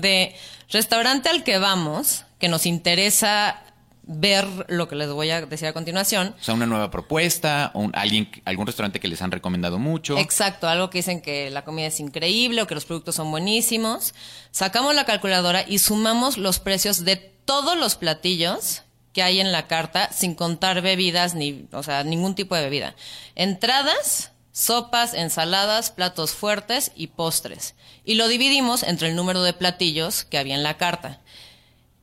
de 0.00 0.34
restaurante 0.70 1.28
al 1.28 1.44
que 1.44 1.58
vamos, 1.58 2.24
que 2.38 2.48
nos 2.48 2.66
interesa 2.66 3.62
ver 4.10 4.46
lo 4.68 4.88
que 4.88 4.96
les 4.96 5.10
voy 5.10 5.28
a 5.28 5.44
decir 5.44 5.68
a 5.68 5.74
continuación. 5.74 6.34
O 6.40 6.42
sea, 6.42 6.54
una 6.54 6.64
nueva 6.64 6.90
propuesta, 6.90 7.70
un- 7.74 7.90
alguien, 7.94 8.30
algún 8.46 8.66
restaurante 8.66 9.00
que 9.00 9.08
les 9.08 9.20
han 9.20 9.30
recomendado 9.30 9.78
mucho. 9.78 10.16
Exacto, 10.16 10.66
algo 10.66 10.88
que 10.88 10.98
dicen 11.00 11.20
que 11.20 11.50
la 11.50 11.62
comida 11.64 11.88
es 11.88 12.00
increíble 12.00 12.62
o 12.62 12.66
que 12.66 12.74
los 12.74 12.86
productos 12.86 13.16
son 13.16 13.30
buenísimos. 13.30 14.14
Sacamos 14.50 14.94
la 14.94 15.04
calculadora 15.04 15.62
y 15.68 15.78
sumamos 15.80 16.38
los 16.38 16.58
precios 16.58 17.04
de 17.04 17.16
todos 17.16 17.76
los 17.76 17.96
platillos 17.96 18.82
que 19.12 19.22
hay 19.22 19.40
en 19.40 19.52
la 19.52 19.66
carta, 19.66 20.12
sin 20.12 20.34
contar 20.34 20.80
bebidas 20.82 21.34
ni, 21.34 21.66
o 21.72 21.82
sea, 21.82 22.04
ningún 22.04 22.34
tipo 22.34 22.54
de 22.54 22.62
bebida. 22.62 22.94
Entradas, 23.34 24.32
sopas, 24.52 25.14
ensaladas, 25.14 25.90
platos 25.90 26.32
fuertes 26.32 26.92
y 26.94 27.08
postres. 27.08 27.74
Y 28.04 28.14
lo 28.14 28.28
dividimos 28.28 28.82
entre 28.82 29.08
el 29.08 29.16
número 29.16 29.42
de 29.42 29.52
platillos 29.52 30.24
que 30.24 30.38
había 30.38 30.54
en 30.54 30.62
la 30.62 30.76
carta. 30.76 31.20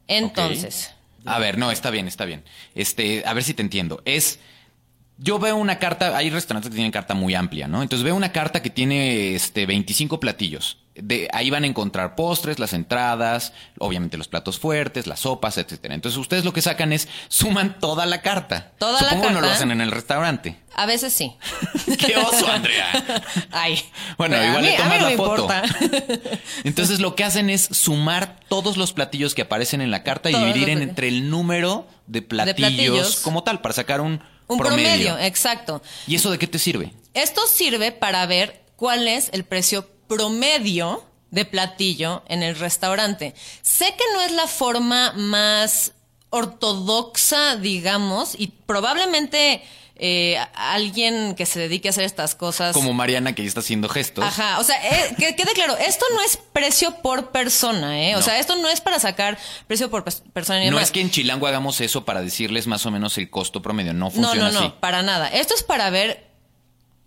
Entonces, 0.08 0.92
A 1.26 1.40
ver, 1.40 1.58
no, 1.58 1.72
está 1.72 1.90
bien, 1.90 2.08
está 2.08 2.26
bien. 2.26 2.44
Este, 2.76 3.24
a 3.26 3.34
ver 3.34 3.44
si 3.44 3.54
te 3.54 3.62
entiendo. 3.62 4.02
Es. 4.06 4.40
Yo 5.18 5.40
veo 5.40 5.56
una 5.56 5.80
carta, 5.80 6.16
hay 6.18 6.30
restaurantes 6.30 6.70
que 6.70 6.76
tienen 6.76 6.92
carta 6.92 7.14
muy 7.14 7.36
amplia, 7.36 7.68
¿no? 7.70 7.82
Entonces 7.82 8.04
veo 8.04 8.16
una 8.16 8.32
carta 8.34 8.62
que 8.62 8.70
tiene 8.70 9.34
este 9.36 9.66
25 9.66 10.20
platillos. 10.20 10.78
De, 10.94 11.28
ahí 11.34 11.50
van 11.50 11.66
a 11.66 11.68
encontrar 11.68 12.16
postres, 12.16 12.58
las 12.58 12.72
entradas, 12.72 13.52
obviamente 13.80 14.18
los 14.18 14.30
platos 14.30 14.60
fuertes, 14.60 15.08
las 15.08 15.22
sopas, 15.22 15.58
etcétera. 15.58 15.94
Entonces 15.94 16.18
ustedes 16.18 16.46
lo 16.46 16.54
que 16.54 16.62
sacan 16.62 16.94
es 16.94 17.08
suman 17.28 17.80
toda 17.80 18.06
la 18.06 18.22
carta. 18.22 18.72
Toda 18.78 19.02
la 19.02 19.10
Supongo 19.10 19.26
no 19.30 19.36
lo 19.36 19.40
carta. 19.42 19.56
hacen 19.56 19.72
en 19.72 19.82
el 19.82 19.92
restaurante. 19.92 20.58
a 20.74 20.86
veces 20.86 21.12
sí. 21.14 21.34
¡Qué 21.98 22.16
oso, 22.18 22.50
Andrea! 22.50 22.88
Ay. 23.52 23.80
Bueno, 24.18 24.36
igual 24.42 24.64
mí- 24.64 24.70
le 24.70 24.78
tomas 24.78 25.02
la 25.02 25.12
foto. 25.12 25.48
Entonces 26.64 27.00
lo 27.00 27.16
que 27.16 27.24
hacen 27.24 27.50
es 27.50 27.62
sumar 27.72 28.40
todos 28.48 28.78
los 28.78 28.94
platillos 28.94 29.34
que 29.36 29.42
aparecen 29.44 29.82
en 29.82 29.92
la 29.92 30.04
carta 30.04 30.30
y 30.30 30.36
dividir 30.36 30.70
en- 30.70 30.82
entre 30.82 31.08
el 31.08 31.30
número 31.30 31.88
de 32.08 32.22
platillos, 32.22 32.56
platillos. 32.58 33.20
como 33.22 33.44
tal, 33.44 33.62
para 33.62 33.74
sacar 33.74 34.00
un, 34.02 34.22
Un 34.48 34.60
promedio, 34.60 35.18
exacto. 35.18 35.82
¿Y 36.08 36.16
eso 36.16 36.32
de 36.32 36.38
qué 36.38 36.48
te 36.48 36.60
sirve? 36.60 36.94
Esto 37.14 37.42
sirve 37.48 37.92
para 37.92 38.26
ver 38.26 38.62
cuál 38.76 39.08
es 39.08 39.30
el 39.32 39.44
precio 39.44 39.88
promedio 40.08 41.04
de 41.32 41.46
platillo 41.46 42.24
en 42.28 42.44
el 42.44 42.56
restaurante. 42.56 43.34
Sé 43.62 43.86
que 43.98 44.04
no 44.14 44.22
es 44.22 44.32
la 44.32 44.48
forma 44.48 45.14
más 45.14 45.94
ortodoxa, 46.30 47.56
digamos, 47.56 48.36
y 48.38 48.48
probablemente 48.48 49.64
eh, 49.98 50.38
alguien 50.54 51.36
que 51.36 51.46
se 51.46 51.60
dedique 51.60 51.88
a 51.88 51.92
hacer 51.92 52.04
estas 52.04 52.36
cosas. 52.36 52.74
Como 52.74 52.94
Mariana 52.94 53.34
que 53.34 53.44
ya 53.44 53.48
está 53.48 53.62
haciendo 53.62 53.88
gestos. 53.88 54.26
Ajá, 54.26 54.60
o 54.60 54.64
sea, 54.64 54.76
eh, 54.86 55.16
que 55.18 55.36
quede 55.36 55.54
claro, 55.54 55.78
esto 55.78 56.06
no 56.14 56.22
es 56.22 56.38
precio 56.52 56.98
por 57.02 57.32
persona, 57.32 58.02
¿eh? 58.02 58.16
O 58.16 58.20
No. 58.20 58.26
sea, 58.26 58.38
esto 58.40 58.56
no 58.58 58.68
es 58.70 58.82
para 58.82 59.00
sacar 59.00 59.38
precio 59.68 59.90
por 59.90 60.04
pers- 60.04 60.22
persona 60.34 60.60
ni 60.60 60.66
No 60.66 60.72
demás. 60.72 60.86
es 60.86 60.92
que 60.92 61.02
en 61.02 61.12
Chilango 61.12 61.48
hagamos 61.48 61.80
eso 61.82 62.04
para 62.06 62.22
decirles 62.22 62.68
más 62.68 62.86
o 62.86 62.92
menos 62.92 63.18
el 63.18 63.30
costo 63.30 63.62
promedio. 63.62 63.94
No 63.94 64.06
No, 64.06 64.12
funciona 64.12 64.48
no, 64.48 64.52
no, 64.52 64.60
así. 64.68 64.74
para 64.82 65.02
nada. 65.02 65.28
Esto 65.30 65.54
es 65.56 65.64
para 65.64 65.90
ver 65.90 66.26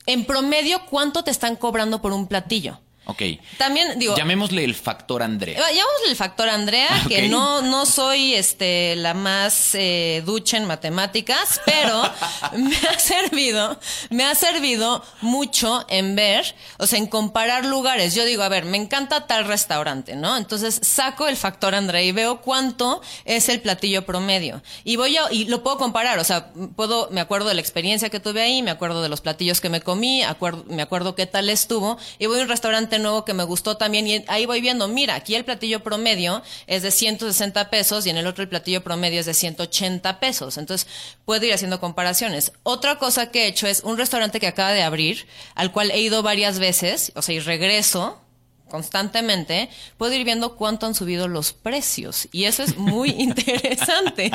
en 0.07 0.25
promedio 0.25 0.87
cuánto 0.87 1.23
te 1.25 1.31
están 1.31 1.57
cobrando 1.57 2.01
por 2.01 2.13
un 2.15 2.27
platillo. 2.27 2.81
Ok. 3.11 3.23
También 3.57 3.99
digo, 3.99 4.15
Llamémosle 4.15 4.65
el 4.65 4.75
factor 4.75 5.23
Andrea. 5.23 5.59
Llamémosle 5.59 6.11
el 6.11 6.17
factor 6.17 6.47
Andrea, 6.51 7.05
que 7.09 7.27
no, 7.31 7.63
no 7.63 7.87
soy 7.87 8.35
este, 8.35 8.97
la 8.97 9.15
más 9.15 9.75
eh, 9.75 10.23
ducha 10.27 10.59
en 10.59 10.67
matemáticas, 10.67 11.59
pero 11.65 12.03
me 12.59 12.77
ha 12.77 12.99
servido, 12.99 13.81
me 14.11 14.27
ha 14.27 14.35
servido 14.35 15.03
mucho 15.23 15.87
en 15.89 16.17
ver, 16.17 16.55
o 16.77 16.87
sea, 16.87 16.99
en 16.99 17.07
comparar 17.07 17.65
lugares. 17.65 18.15
Yo 18.15 18.27
digo, 18.27 18.43
a 18.43 18.51
ver, 18.51 18.67
me 18.67 18.77
encanta 18.77 19.27
tal 19.27 19.47
restaurante, 19.47 20.15
¿no? 20.15 20.37
Entonces 20.37 20.79
saco 20.83 21.29
el 21.29 21.39
factor 21.39 21.75
Andrea 21.75 22.03
y 22.03 22.13
veo 22.13 22.43
cuánto 22.43 23.01
es 23.25 23.49
el 23.49 23.63
platillo 23.63 24.05
promedio. 24.05 24.63
Y 24.85 24.97
voy 24.97 25.17
a, 25.17 25.33
y 25.33 25.47
lo 25.47 25.63
puedo 25.63 25.79
comparar, 25.79 26.19
o 26.19 26.25
sea, 26.25 26.53
puedo, 26.77 27.09
me 27.11 27.23
acuerdo 27.23 27.49
de 27.49 27.55
la 27.55 27.63
experiencia 27.63 28.11
que 28.11 28.21
tuve 28.21 28.43
ahí, 28.43 28.63
me 28.63 28.71
acuerdo 28.71 29.03
de 29.03 29.09
los 29.09 29.23
platillos 29.23 29.63
que 29.63 29.71
me 29.71 29.81
comí, 29.81 30.23
acuerdo, 30.23 30.67
me 30.69 30.83
acuerdo 30.83 31.15
qué 31.15 31.25
tal 31.25 31.49
estuvo, 31.49 31.97
y 32.19 32.27
voy 32.27 32.41
a 32.41 32.43
un 32.43 32.49
restaurante 32.49 32.98
nuevo 32.99 33.25
que 33.25 33.35
me 33.35 33.45
gustó 33.45 33.77
también 33.77 34.07
y 34.07 34.25
ahí 34.29 34.47
voy 34.47 34.61
viendo, 34.61 34.89
mira, 34.89 35.15
aquí 35.15 35.35
el 35.35 35.45
platillo 35.45 35.83
promedio 35.83 36.43
es 36.67 36.83
de 36.83 36.91
160 36.91 37.71
pesos 37.71 38.07
y 38.07 38.11
en 38.11 38.17
el 38.17 38.27
otro 38.27 38.43
el 38.43 38.49
platillo 38.49 38.83
promedio 38.83 39.21
es 39.21 39.27
de 39.27 39.35
180 39.35 40.21
pesos. 40.21 40.59
Entonces, 40.59 40.89
puedo 41.25 41.45
ir 41.45 41.55
haciendo 41.55 41.81
comparaciones. 41.81 42.53
Otra 42.63 42.99
cosa 42.99 43.31
que 43.31 43.45
he 43.45 43.47
hecho 43.49 43.67
es 43.67 43.83
un 43.85 43.99
restaurante 43.99 44.41
que 44.41 44.47
acaba 44.47 44.73
de 44.73 44.83
abrir, 44.83 45.27
al 45.55 45.73
cual 45.73 45.91
he 45.91 46.01
ido 46.01 46.23
varias 46.23 46.59
veces, 46.59 47.13
o 47.15 47.23
sea, 47.23 47.35
y 47.35 47.41
regreso 47.41 48.21
constantemente, 48.69 49.69
puedo 49.97 50.13
ir 50.13 50.25
viendo 50.25 50.57
cuánto 50.57 50.87
han 50.87 50.95
subido 50.95 51.27
los 51.27 51.53
precios. 51.53 52.29
Y 52.33 52.45
eso 52.45 52.63
es 52.63 52.77
muy 52.77 53.11
interesante. 53.19 54.31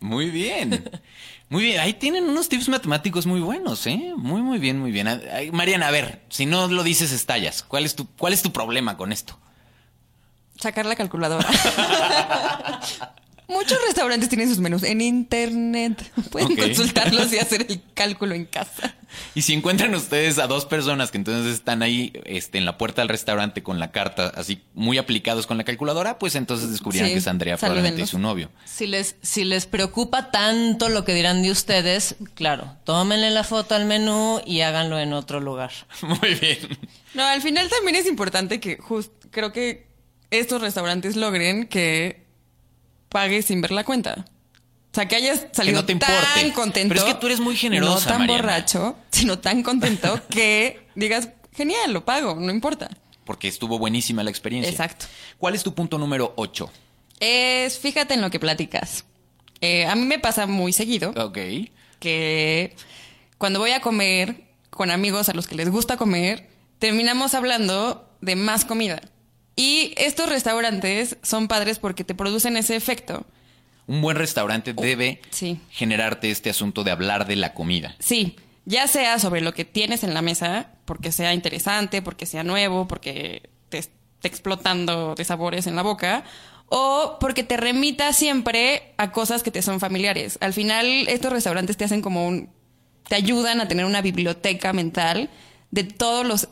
Muy 0.00 0.30
bien. 0.30 0.90
Muy 1.48 1.62
bien. 1.62 1.80
Ahí 1.80 1.94
tienen 1.94 2.28
unos 2.28 2.48
tips 2.48 2.68
matemáticos 2.68 3.26
muy 3.26 3.40
buenos, 3.40 3.86
¿eh? 3.86 4.12
Muy, 4.16 4.42
muy 4.42 4.58
bien, 4.58 4.78
muy 4.78 4.92
bien. 4.92 5.08
Ay, 5.08 5.50
Mariana, 5.50 5.88
a 5.88 5.90
ver, 5.90 6.22
si 6.28 6.44
no 6.46 6.68
lo 6.68 6.82
dices, 6.82 7.12
estallas. 7.12 7.62
¿Cuál 7.62 7.84
es 7.84 7.94
tu, 7.94 8.06
cuál 8.06 8.32
es 8.32 8.42
tu 8.42 8.52
problema 8.52 8.96
con 8.96 9.12
esto? 9.12 9.38
Sacar 10.56 10.86
la 10.86 10.96
calculadora. 10.96 11.48
Muchos 13.48 13.78
restaurantes 13.86 14.28
tienen 14.28 14.46
sus 14.46 14.58
menús 14.58 14.82
en 14.82 15.00
internet. 15.00 16.12
Pueden 16.30 16.54
consultarlos 16.54 17.32
y 17.32 17.38
hacer 17.40 17.64
el 17.66 17.80
cálculo 17.94 18.34
en 18.34 18.44
casa. 18.44 18.94
Y 19.34 19.40
si 19.40 19.54
encuentran 19.54 19.94
ustedes 19.94 20.38
a 20.38 20.46
dos 20.46 20.66
personas 20.66 21.10
que 21.10 21.16
entonces 21.16 21.54
están 21.54 21.82
ahí 21.82 22.12
este, 22.26 22.58
en 22.58 22.66
la 22.66 22.76
puerta 22.76 23.00
del 23.00 23.08
restaurante 23.08 23.62
con 23.62 23.78
la 23.78 23.90
carta, 23.90 24.30
así 24.34 24.60
muy 24.74 24.98
aplicados 24.98 25.46
con 25.46 25.56
la 25.56 25.64
calculadora, 25.64 26.18
pues 26.18 26.34
entonces 26.34 26.70
descubrirán 26.70 27.08
Sí, 27.08 27.14
que 27.14 27.18
es 27.20 27.26
Andrea 27.26 27.56
probablemente 27.56 28.02
y 28.02 28.06
su 28.06 28.18
novio. 28.18 28.50
Si 28.66 28.86
les, 28.86 29.16
si 29.22 29.44
les 29.44 29.64
preocupa 29.64 30.30
tanto 30.30 30.90
lo 30.90 31.06
que 31.06 31.14
dirán 31.14 31.42
de 31.42 31.50
ustedes, 31.50 32.16
claro, 32.34 32.76
tómenle 32.84 33.30
la 33.30 33.44
foto 33.44 33.74
al 33.74 33.86
menú 33.86 34.42
y 34.44 34.60
háganlo 34.60 34.98
en 34.98 35.14
otro 35.14 35.40
lugar. 35.40 35.72
Muy 36.02 36.34
bien. 36.34 36.58
No, 37.14 37.24
al 37.24 37.40
final 37.40 37.70
también 37.70 37.96
es 37.96 38.06
importante 38.06 38.60
que 38.60 38.76
just, 38.76 39.10
creo 39.30 39.54
que 39.54 39.88
estos 40.30 40.60
restaurantes 40.60 41.16
logren 41.16 41.66
que 41.66 42.27
pagues 43.08 43.46
sin 43.46 43.60
ver 43.60 43.70
la 43.72 43.84
cuenta. 43.84 44.24
O 44.90 44.94
sea, 44.94 45.06
que 45.06 45.16
hayas 45.16 45.46
salido 45.52 45.80
no 45.80 45.86
te 45.86 45.92
importe. 45.92 46.14
tan 46.34 46.50
contento. 46.52 46.94
Pero 46.94 47.06
es 47.06 47.14
que 47.14 47.20
tú 47.20 47.26
eres 47.26 47.40
muy 47.40 47.56
generosa, 47.56 47.92
No 47.92 48.06
tan 48.06 48.18
Mariana. 48.20 48.42
borracho, 48.42 48.96
sino 49.10 49.38
tan 49.38 49.62
contento 49.62 50.20
que 50.30 50.86
digas, 50.94 51.28
genial, 51.54 51.92
lo 51.92 52.04
pago, 52.04 52.34
no 52.36 52.50
importa. 52.50 52.88
Porque 53.24 53.48
estuvo 53.48 53.78
buenísima 53.78 54.24
la 54.24 54.30
experiencia. 54.30 54.70
Exacto. 54.70 55.06
¿Cuál 55.36 55.54
es 55.54 55.62
tu 55.62 55.74
punto 55.74 55.98
número 55.98 56.32
8? 56.36 56.70
Es, 57.20 57.78
fíjate 57.78 58.14
en 58.14 58.22
lo 58.22 58.30
que 58.30 58.40
platicas. 58.40 59.04
Eh, 59.60 59.86
a 59.86 59.94
mí 59.94 60.06
me 60.06 60.18
pasa 60.18 60.46
muy 60.46 60.72
seguido 60.72 61.10
Ok. 61.16 61.38
que 61.98 62.74
cuando 63.36 63.58
voy 63.58 63.72
a 63.72 63.80
comer 63.80 64.44
con 64.70 64.90
amigos 64.90 65.28
a 65.28 65.34
los 65.34 65.46
que 65.46 65.56
les 65.56 65.68
gusta 65.68 65.96
comer, 65.96 66.48
terminamos 66.78 67.34
hablando 67.34 68.08
de 68.20 68.36
más 68.36 68.64
comida. 68.64 69.00
Y 69.58 69.92
estos 69.96 70.28
restaurantes 70.28 71.16
son 71.24 71.48
padres 71.48 71.80
porque 71.80 72.04
te 72.04 72.14
producen 72.14 72.56
ese 72.56 72.76
efecto. 72.76 73.26
Un 73.88 74.00
buen 74.00 74.16
restaurante 74.16 74.72
debe 74.72 75.20
sí. 75.30 75.60
generarte 75.68 76.30
este 76.30 76.48
asunto 76.48 76.84
de 76.84 76.92
hablar 76.92 77.26
de 77.26 77.34
la 77.34 77.54
comida. 77.54 77.96
Sí, 77.98 78.36
ya 78.66 78.86
sea 78.86 79.18
sobre 79.18 79.40
lo 79.40 79.54
que 79.54 79.64
tienes 79.64 80.04
en 80.04 80.14
la 80.14 80.22
mesa, 80.22 80.70
porque 80.84 81.10
sea 81.10 81.34
interesante, 81.34 82.02
porque 82.02 82.24
sea 82.24 82.44
nuevo, 82.44 82.86
porque 82.86 83.50
te 83.68 83.78
esté 83.78 83.96
explotando 84.22 85.16
de 85.16 85.24
sabores 85.24 85.66
en 85.66 85.74
la 85.74 85.82
boca, 85.82 86.22
o 86.66 87.16
porque 87.18 87.42
te 87.42 87.56
remita 87.56 88.12
siempre 88.12 88.94
a 88.96 89.10
cosas 89.10 89.42
que 89.42 89.50
te 89.50 89.62
son 89.62 89.80
familiares. 89.80 90.38
Al 90.40 90.52
final, 90.52 90.86
estos 91.08 91.32
restaurantes 91.32 91.76
te 91.76 91.84
hacen 91.84 92.00
como 92.00 92.28
un. 92.28 92.48
te 93.08 93.16
ayudan 93.16 93.60
a 93.60 93.66
tener 93.66 93.86
una 93.86 94.02
biblioteca 94.02 94.72
mental 94.72 95.30
de 95.72 95.82
todos 95.82 96.24
los. 96.24 96.48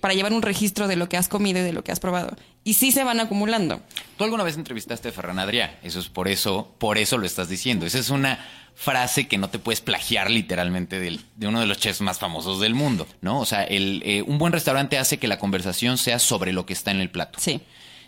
Para 0.00 0.14
llevar 0.14 0.32
un 0.32 0.42
registro 0.42 0.88
de 0.88 0.96
lo 0.96 1.08
que 1.08 1.16
has 1.16 1.28
comido 1.28 1.58
y 1.60 1.62
de 1.62 1.72
lo 1.72 1.82
que 1.84 1.92
has 1.92 2.00
probado. 2.00 2.36
Y 2.64 2.74
sí 2.74 2.92
se 2.92 3.02
van 3.04 3.20
acumulando. 3.20 3.80
¿Tú 4.18 4.24
alguna 4.24 4.44
vez 4.44 4.56
entrevistaste 4.56 5.08
a 5.08 5.12
Ferran 5.12 5.38
Adrià? 5.38 5.78
Eso 5.82 5.98
es 6.00 6.08
por 6.08 6.28
eso, 6.28 6.74
por 6.78 6.98
eso 6.98 7.16
lo 7.16 7.24
estás 7.26 7.48
diciendo. 7.48 7.86
Esa 7.86 7.98
es 7.98 8.10
una 8.10 8.38
frase 8.74 9.26
que 9.28 9.38
no 9.38 9.48
te 9.48 9.58
puedes 9.58 9.80
plagiar 9.80 10.30
literalmente 10.30 11.00
del- 11.00 11.20
de 11.36 11.46
uno 11.48 11.60
de 11.60 11.66
los 11.66 11.78
chefs 11.78 12.00
más 12.02 12.18
famosos 12.18 12.60
del 12.60 12.74
mundo, 12.74 13.06
¿no? 13.22 13.40
O 13.40 13.46
sea, 13.46 13.64
el, 13.64 14.02
eh, 14.04 14.22
un 14.22 14.38
buen 14.38 14.52
restaurante 14.52 14.98
hace 14.98 15.18
que 15.18 15.28
la 15.28 15.38
conversación 15.38 15.96
sea 15.98 16.18
sobre 16.18 16.52
lo 16.52 16.66
que 16.66 16.72
está 16.74 16.90
en 16.90 17.00
el 17.00 17.10
plato. 17.10 17.38
Sí. 17.40 17.60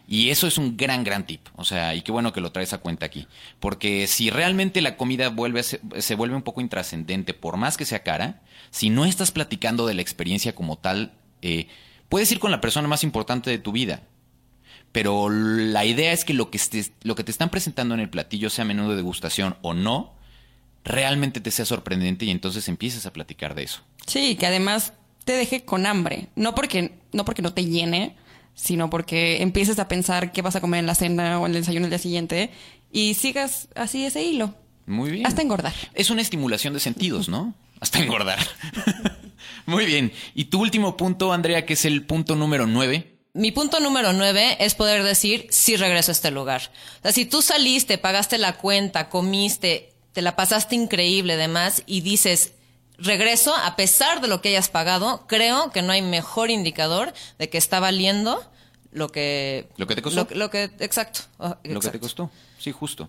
Y 0.08 0.30
eso 0.30 0.46
es 0.46 0.58
un 0.58 0.76
gran, 0.76 1.04
gran 1.04 1.24
tip. 1.26 1.46
O 1.56 1.64
sea, 1.64 1.94
y 1.94 2.02
qué 2.02 2.12
bueno 2.12 2.32
que 2.32 2.40
lo 2.40 2.52
traes 2.52 2.72
a 2.74 2.78
cuenta 2.78 3.06
aquí. 3.06 3.26
Porque 3.60 4.06
si 4.06 4.30
realmente 4.30 4.80
la 4.82 4.96
comida 4.96 5.28
vuelve 5.30 5.60
a 5.60 5.62
se, 5.62 5.80
se 6.00 6.14
vuelve 6.16 6.36
un 6.36 6.42
poco 6.42 6.60
intrascendente, 6.60 7.32
por 7.34 7.56
más 7.56 7.76
que 7.76 7.84
sea 7.86 8.02
cara, 8.02 8.42
si 8.70 8.90
no 8.90 9.04
estás 9.06 9.30
platicando 9.30 9.86
de 9.86 9.94
la 9.94 10.02
experiencia 10.02 10.54
como 10.54 10.76
tal, 10.76 11.12
eh, 11.42 11.68
puedes 12.08 12.30
ir 12.32 12.38
con 12.38 12.50
la 12.50 12.60
persona 12.60 12.88
más 12.88 13.04
importante 13.04 13.50
de 13.50 13.58
tu 13.58 13.72
vida. 13.72 14.02
Pero 14.92 15.30
la 15.30 15.84
idea 15.84 16.12
es 16.12 16.24
que 16.24 16.34
lo 16.34 16.50
que, 16.50 16.58
estés- 16.58 16.92
lo 17.02 17.14
que 17.14 17.24
te 17.24 17.30
están 17.30 17.48
presentando 17.50 17.94
en 17.94 18.00
el 18.00 18.10
platillo, 18.10 18.50
sea 18.50 18.64
menú 18.64 18.88
de 18.90 18.96
degustación 18.96 19.56
o 19.62 19.72
no, 19.74 20.12
realmente 20.84 21.40
te 21.40 21.50
sea 21.50 21.64
sorprendente 21.64 22.24
y 22.26 22.30
entonces 22.30 22.68
empieces 22.68 23.06
a 23.06 23.12
platicar 23.12 23.54
de 23.54 23.62
eso. 23.62 23.80
Sí, 24.06 24.36
que 24.36 24.46
además 24.46 24.92
te 25.24 25.32
deje 25.32 25.64
con 25.64 25.86
hambre. 25.86 26.28
No 26.36 26.54
porque, 26.54 26.98
no 27.12 27.24
porque 27.24 27.40
no 27.42 27.54
te 27.54 27.64
llene, 27.64 28.16
sino 28.54 28.90
porque 28.90 29.40
empieces 29.40 29.78
a 29.78 29.88
pensar 29.88 30.30
qué 30.32 30.42
vas 30.42 30.56
a 30.56 30.60
comer 30.60 30.80
en 30.80 30.86
la 30.86 30.94
cena 30.94 31.38
o 31.40 31.46
en 31.46 31.52
el 31.54 31.60
desayuno 31.62 31.86
el 31.86 31.90
día 31.90 31.98
siguiente 31.98 32.50
y 32.92 33.14
sigas 33.14 33.68
así 33.74 34.04
ese 34.04 34.22
hilo. 34.22 34.54
Muy 34.84 35.10
bien. 35.12 35.26
Hasta 35.26 35.40
engordar. 35.40 35.72
Es 35.94 36.10
una 36.10 36.20
estimulación 36.20 36.74
de 36.74 36.80
sentidos, 36.80 37.28
¿no? 37.30 37.54
Hasta 37.80 38.00
engordar. 38.00 38.38
Muy 39.66 39.86
bien. 39.86 40.12
Y 40.34 40.46
tu 40.46 40.60
último 40.60 40.96
punto, 40.96 41.32
Andrea, 41.32 41.64
que 41.66 41.74
es 41.74 41.84
el 41.84 42.04
punto 42.04 42.36
número 42.36 42.66
nueve. 42.66 43.18
Mi 43.34 43.50
punto 43.50 43.80
número 43.80 44.12
nueve 44.12 44.56
es 44.60 44.74
poder 44.74 45.02
decir 45.02 45.46
sí 45.50 45.76
regreso 45.76 46.10
a 46.10 46.14
este 46.14 46.30
lugar. 46.30 46.70
O 46.98 47.02
sea, 47.02 47.12
si 47.12 47.24
tú 47.24 47.40
saliste, 47.40 47.96
pagaste 47.96 48.36
la 48.38 48.58
cuenta, 48.58 49.08
comiste, 49.08 49.94
te 50.12 50.20
la 50.20 50.36
pasaste 50.36 50.74
increíble, 50.74 51.36
demás, 51.36 51.82
y 51.86 52.02
dices 52.02 52.52
regreso 52.98 53.54
a 53.56 53.74
pesar 53.74 54.20
de 54.20 54.28
lo 54.28 54.42
que 54.42 54.50
hayas 54.50 54.68
pagado, 54.68 55.24
creo 55.26 55.72
que 55.72 55.82
no 55.82 55.92
hay 55.92 56.02
mejor 56.02 56.50
indicador 56.50 57.14
de 57.38 57.48
que 57.48 57.58
está 57.58 57.80
valiendo 57.80 58.44
lo 58.92 59.08
que 59.08 59.68
Lo 59.76 59.86
que 59.86 59.94
te 59.94 60.02
costó. 60.02 60.28
Lo, 60.30 60.36
lo 60.36 60.50
que 60.50 60.64
exacto, 60.80 61.20
Lo 61.64 61.80
que 61.80 61.88
te 61.88 61.98
costó. 61.98 62.30
Sí, 62.58 62.70
justo. 62.70 63.08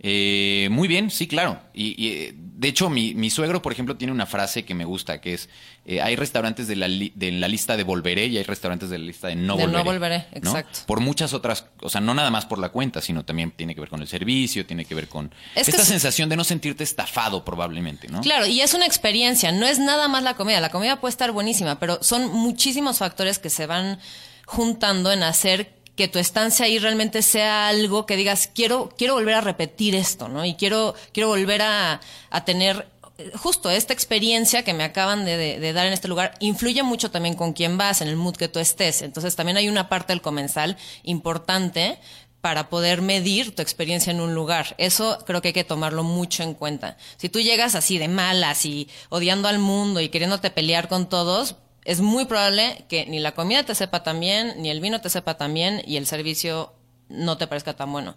Eh, 0.00 0.68
muy 0.70 0.86
bien, 0.86 1.10
sí, 1.10 1.26
claro. 1.26 1.60
Y, 1.74 1.94
y, 2.02 2.08
eh, 2.12 2.34
de 2.36 2.68
hecho, 2.68 2.88
mi, 2.88 3.14
mi 3.14 3.30
suegro, 3.30 3.62
por 3.62 3.72
ejemplo, 3.72 3.96
tiene 3.96 4.12
una 4.12 4.26
frase 4.26 4.64
que 4.64 4.74
me 4.74 4.84
gusta, 4.84 5.20
que 5.20 5.34
es, 5.34 5.48
eh, 5.86 6.00
hay 6.00 6.14
restaurantes 6.14 6.68
de 6.68 6.76
la, 6.76 6.86
li- 6.86 7.12
de 7.16 7.32
la 7.32 7.48
lista 7.48 7.76
de 7.76 7.82
volveré 7.82 8.26
y 8.26 8.36
hay 8.38 8.44
restaurantes 8.44 8.90
de 8.90 8.98
la 8.98 9.04
lista 9.04 9.28
de 9.28 9.34
no 9.36 9.56
De 9.56 9.66
no 9.66 9.82
volveré. 9.82 9.84
volveré, 9.84 10.26
¿no? 10.42 10.50
exacto. 10.50 10.80
Por 10.86 11.00
muchas 11.00 11.32
otras, 11.32 11.66
o 11.82 11.88
sea, 11.88 12.00
no 12.00 12.14
nada 12.14 12.30
más 12.30 12.46
por 12.46 12.58
la 12.60 12.68
cuenta, 12.68 13.00
sino 13.00 13.24
también 13.24 13.50
tiene 13.50 13.74
que 13.74 13.80
ver 13.80 13.90
con 13.90 14.00
el 14.00 14.06
servicio, 14.08 14.64
tiene 14.66 14.84
que 14.84 14.94
ver 14.94 15.08
con 15.08 15.32
Es 15.56 15.68
esta 15.68 15.82
es- 15.82 15.88
sensación 15.88 16.28
de 16.28 16.36
no 16.36 16.44
sentirte 16.44 16.84
estafado 16.84 17.44
probablemente, 17.44 18.06
¿no? 18.08 18.20
Claro, 18.20 18.46
y 18.46 18.60
es 18.60 18.74
una 18.74 18.86
experiencia, 18.86 19.50
no 19.50 19.66
es 19.66 19.78
nada 19.80 20.06
más 20.08 20.22
la 20.22 20.34
comida. 20.34 20.60
La 20.60 20.70
comida 20.70 21.00
puede 21.00 21.10
estar 21.10 21.32
buenísima, 21.32 21.80
pero 21.80 21.98
son 22.02 22.32
muchísimos 22.32 22.98
factores 22.98 23.38
que 23.40 23.50
se 23.50 23.66
van 23.66 23.98
juntando 24.46 25.12
en 25.12 25.22
hacer 25.24 25.74
que 25.98 26.08
tu 26.08 26.18
estancia 26.18 26.64
ahí 26.64 26.78
realmente 26.78 27.20
sea 27.20 27.68
algo 27.68 28.06
que 28.06 28.16
digas, 28.16 28.48
quiero, 28.54 28.88
quiero 28.96 29.14
volver 29.14 29.34
a 29.34 29.40
repetir 29.42 29.94
esto, 29.94 30.28
¿no? 30.28 30.44
Y 30.46 30.54
quiero, 30.54 30.94
quiero 31.12 31.28
volver 31.28 31.60
a, 31.60 32.00
a 32.30 32.44
tener 32.46 32.86
eh, 33.18 33.30
justo 33.34 33.68
esta 33.68 33.92
experiencia 33.92 34.62
que 34.62 34.72
me 34.72 34.84
acaban 34.84 35.24
de, 35.26 35.36
de- 35.36 35.58
de 35.60 35.72
dar 35.74 35.86
en 35.86 35.92
este 35.92 36.08
lugar. 36.08 36.34
Influye 36.40 36.82
mucho 36.84 37.10
también 37.10 37.34
con 37.34 37.52
quién 37.52 37.76
vas, 37.76 38.00
en 38.00 38.08
el 38.08 38.16
mood 38.16 38.36
que 38.36 38.48
tú 38.48 38.60
estés. 38.60 39.02
Entonces 39.02 39.34
también 39.36 39.56
hay 39.58 39.68
una 39.68 39.88
parte 39.90 40.12
del 40.12 40.22
comensal 40.22 40.76
importante 41.02 41.98
para 42.40 42.68
poder 42.68 43.02
medir 43.02 43.54
tu 43.56 43.62
experiencia 43.62 44.12
en 44.12 44.20
un 44.20 44.32
lugar. 44.34 44.76
Eso 44.78 45.18
creo 45.26 45.42
que 45.42 45.48
hay 45.48 45.52
que 45.54 45.64
tomarlo 45.64 46.04
mucho 46.04 46.44
en 46.44 46.54
cuenta. 46.54 46.96
Si 47.16 47.28
tú 47.28 47.40
llegas 47.40 47.74
así 47.74 47.98
de 47.98 48.06
malas 48.06 48.64
y 48.64 48.88
odiando 49.08 49.48
al 49.48 49.58
mundo 49.58 50.00
y 50.00 50.08
queriéndote 50.08 50.50
pelear 50.52 50.86
con 50.88 51.08
todos, 51.08 51.56
es 51.88 52.02
muy 52.02 52.26
probable 52.26 52.84
que 52.86 53.06
ni 53.06 53.18
la 53.18 53.32
comida 53.32 53.62
te 53.62 53.74
sepa 53.74 54.02
tan 54.02 54.20
bien, 54.20 54.52
ni 54.58 54.68
el 54.68 54.82
vino 54.82 55.00
te 55.00 55.08
sepa 55.08 55.38
tan 55.38 55.54
bien 55.54 55.80
y 55.86 55.96
el 55.96 56.06
servicio 56.06 56.74
no 57.08 57.38
te 57.38 57.46
parezca 57.46 57.76
tan 57.76 57.90
bueno. 57.90 58.14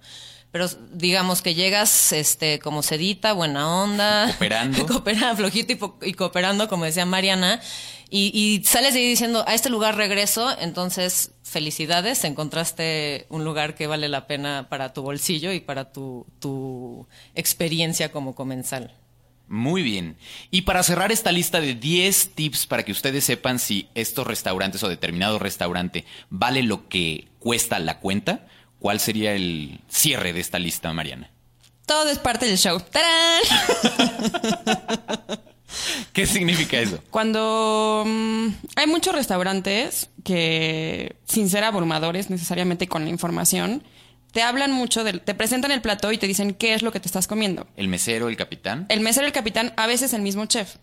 Pero 0.51 0.67
digamos 0.91 1.41
que 1.41 1.55
llegas 1.55 2.11
este 2.11 2.59
como 2.59 2.83
sedita, 2.83 3.31
buena 3.31 3.73
onda, 3.81 4.25
Cooperando. 4.27 4.85
cooperando, 4.87 5.37
flojito 5.37 5.97
y 6.01 6.13
cooperando, 6.15 6.67
como 6.67 6.83
decía 6.83 7.05
Mariana, 7.05 7.61
y, 8.09 8.37
y 8.37 8.61
sales 8.65 8.93
de 8.93 8.99
ahí 8.99 9.07
diciendo, 9.07 9.45
a 9.47 9.53
este 9.53 9.69
lugar 9.69 9.95
regreso, 9.95 10.53
entonces 10.59 11.31
felicidades, 11.41 12.25
encontraste 12.25 13.25
un 13.29 13.45
lugar 13.45 13.75
que 13.75 13.87
vale 13.87 14.09
la 14.09 14.27
pena 14.27 14.67
para 14.69 14.91
tu 14.91 15.01
bolsillo 15.01 15.53
y 15.53 15.61
para 15.61 15.93
tu, 15.93 16.27
tu 16.39 17.07
experiencia 17.35 18.11
como 18.11 18.35
comensal. 18.35 18.93
Muy 19.51 19.83
bien. 19.83 20.15
Y 20.49 20.61
para 20.61 20.81
cerrar 20.81 21.11
esta 21.11 21.33
lista 21.33 21.59
de 21.59 21.75
10 21.75 22.35
tips 22.35 22.67
para 22.67 22.83
que 22.83 22.93
ustedes 22.93 23.25
sepan 23.25 23.59
si 23.59 23.89
estos 23.95 24.25
restaurantes 24.25 24.81
o 24.81 24.87
determinado 24.87 25.39
restaurante 25.39 26.05
vale 26.29 26.63
lo 26.63 26.87
que 26.87 27.27
cuesta 27.37 27.77
la 27.79 27.99
cuenta, 27.99 28.47
¿cuál 28.79 29.01
sería 29.01 29.33
el 29.33 29.81
cierre 29.89 30.31
de 30.31 30.39
esta 30.39 30.57
lista, 30.57 30.93
Mariana? 30.93 31.31
Todo 31.85 32.09
es 32.09 32.17
parte 32.17 32.45
del 32.45 32.57
show. 32.57 32.79
¡Tarán! 32.79 33.41
¿Qué 36.13 36.25
significa 36.25 36.79
eso? 36.79 36.99
Cuando 37.09 38.05
mm, 38.07 38.47
hay 38.77 38.87
muchos 38.87 39.13
restaurantes 39.13 40.11
que, 40.23 41.17
sin 41.25 41.49
ser 41.49 41.65
abrumadores 41.65 42.29
necesariamente 42.29 42.87
con 42.87 43.03
la 43.03 43.09
información, 43.09 43.83
te 44.31 44.41
hablan 44.41 44.71
mucho, 44.71 45.03
del, 45.03 45.21
te 45.21 45.33
presentan 45.33 45.71
el 45.71 45.81
plato 45.81 46.11
y 46.11 46.17
te 46.17 46.27
dicen 46.27 46.53
qué 46.53 46.73
es 46.73 46.81
lo 46.81 46.91
que 46.91 46.99
te 46.99 47.07
estás 47.07 47.27
comiendo. 47.27 47.67
¿El 47.75 47.87
mesero, 47.87 48.29
el 48.29 48.37
capitán? 48.37 48.85
El 48.89 49.01
mesero 49.01 49.25
el 49.27 49.33
capitán, 49.33 49.73
a 49.77 49.87
veces 49.87 50.13
el 50.13 50.21
mismo 50.21 50.45
chef. 50.45 50.75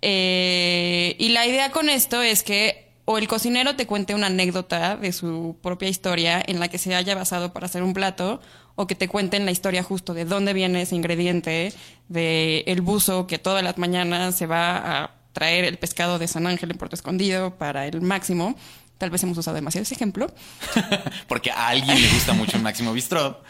Eh, 0.00 1.16
y 1.18 1.30
la 1.30 1.46
idea 1.46 1.70
con 1.70 1.88
esto 1.88 2.22
es 2.22 2.42
que 2.42 2.88
o 3.04 3.16
el 3.16 3.26
cocinero 3.26 3.74
te 3.74 3.86
cuente 3.86 4.14
una 4.14 4.26
anécdota 4.26 4.96
de 4.96 5.12
su 5.12 5.56
propia 5.62 5.88
historia 5.88 6.42
en 6.46 6.60
la 6.60 6.68
que 6.68 6.76
se 6.76 6.94
haya 6.94 7.14
basado 7.14 7.54
para 7.54 7.64
hacer 7.64 7.82
un 7.82 7.94
plato, 7.94 8.40
o 8.74 8.86
que 8.86 8.94
te 8.94 9.08
cuenten 9.08 9.46
la 9.46 9.50
historia 9.50 9.82
justo 9.82 10.12
de 10.12 10.24
dónde 10.24 10.52
viene 10.52 10.82
ese 10.82 10.94
ingrediente, 10.94 11.72
de 12.08 12.64
el 12.66 12.82
buzo 12.82 13.26
que 13.26 13.38
todas 13.38 13.64
las 13.64 13.78
mañanas 13.78 14.36
se 14.36 14.46
va 14.46 14.76
a 14.76 15.10
traer 15.32 15.64
el 15.64 15.78
pescado 15.78 16.18
de 16.18 16.28
San 16.28 16.46
Ángel 16.46 16.70
en 16.70 16.78
Puerto 16.78 16.96
Escondido 16.96 17.56
para 17.56 17.86
el 17.86 18.02
máximo. 18.02 18.56
Tal 18.98 19.10
vez 19.10 19.22
hemos 19.22 19.38
usado 19.38 19.54
demasiado 19.54 19.82
ese 19.82 19.94
ejemplo. 19.94 20.32
Porque 21.28 21.50
a 21.50 21.68
alguien 21.68 22.00
le 22.00 22.08
gusta 22.08 22.34
mucho 22.34 22.56
el 22.56 22.62
Máximo 22.62 22.92
Bistro. 22.92 23.42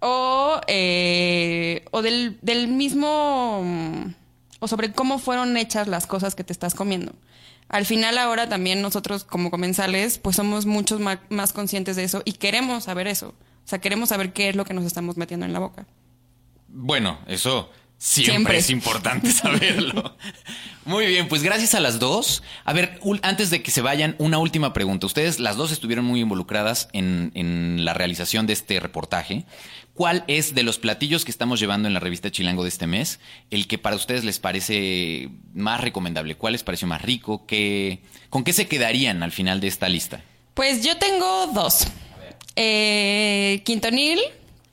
O, 0.00 0.60
eh, 0.66 1.84
o 1.92 2.02
del, 2.02 2.38
del 2.42 2.68
mismo. 2.68 3.64
O 4.58 4.68
sobre 4.68 4.92
cómo 4.92 5.18
fueron 5.18 5.56
hechas 5.56 5.86
las 5.86 6.06
cosas 6.06 6.34
que 6.34 6.44
te 6.44 6.52
estás 6.52 6.74
comiendo. 6.74 7.12
Al 7.68 7.86
final, 7.86 8.18
ahora 8.18 8.48
también 8.48 8.82
nosotros, 8.82 9.24
como 9.24 9.50
comensales, 9.50 10.18
pues 10.18 10.36
somos 10.36 10.66
muchos 10.66 11.00
más 11.00 11.52
conscientes 11.52 11.96
de 11.96 12.04
eso 12.04 12.22
y 12.24 12.32
queremos 12.32 12.84
saber 12.84 13.06
eso. 13.06 13.34
O 13.64 13.68
sea, 13.68 13.80
queremos 13.80 14.08
saber 14.10 14.32
qué 14.32 14.48
es 14.48 14.56
lo 14.56 14.64
que 14.64 14.74
nos 14.74 14.84
estamos 14.84 15.16
metiendo 15.16 15.46
en 15.46 15.52
la 15.52 15.60
boca. 15.60 15.86
Bueno, 16.68 17.18
eso 17.26 17.70
siempre, 18.02 18.32
Siempre. 18.32 18.58
es 18.58 18.70
importante 18.70 19.30
saberlo. 19.32 20.16
Muy 20.84 21.06
bien, 21.06 21.28
pues 21.28 21.44
gracias 21.44 21.74
a 21.76 21.80
las 21.80 22.00
dos. 22.00 22.42
A 22.64 22.72
ver, 22.72 22.98
antes 23.22 23.50
de 23.50 23.62
que 23.62 23.70
se 23.70 23.80
vayan, 23.80 24.16
una 24.18 24.38
última 24.38 24.72
pregunta. 24.72 25.06
Ustedes 25.06 25.38
las 25.38 25.56
dos 25.56 25.70
estuvieron 25.70 26.04
muy 26.04 26.20
involucradas 26.20 26.88
en, 26.92 27.30
en 27.34 27.84
la 27.84 27.94
realización 27.94 28.48
de 28.48 28.54
este 28.54 28.80
reportaje. 28.80 29.44
¿Cuál 29.94 30.24
es 30.26 30.54
de 30.54 30.64
los 30.64 30.78
platillos 30.78 31.24
que 31.24 31.30
estamos 31.30 31.60
llevando 31.60 31.86
en 31.86 31.94
la 31.94 32.00
revista 32.00 32.32
Chilango 32.32 32.64
de 32.64 32.70
este 32.70 32.86
mes 32.88 33.20
el 33.50 33.68
que 33.68 33.78
para 33.78 33.94
ustedes 33.94 34.24
les 34.24 34.40
parece 34.40 35.28
más 35.54 35.80
recomendable? 35.80 36.34
¿Cuál 36.34 36.54
les 36.54 36.64
pareció 36.64 36.88
más 36.88 37.02
rico? 37.02 37.46
¿Qué, 37.46 38.02
¿Con 38.30 38.42
qué 38.42 38.52
se 38.52 38.66
quedarían 38.66 39.22
al 39.22 39.30
final 39.30 39.60
de 39.60 39.68
esta 39.68 39.88
lista? 39.88 40.22
Pues 40.54 40.82
yo 40.84 40.96
tengo 40.98 41.46
dos. 41.54 41.86
Eh, 42.56 43.62
Quintonil 43.64 44.18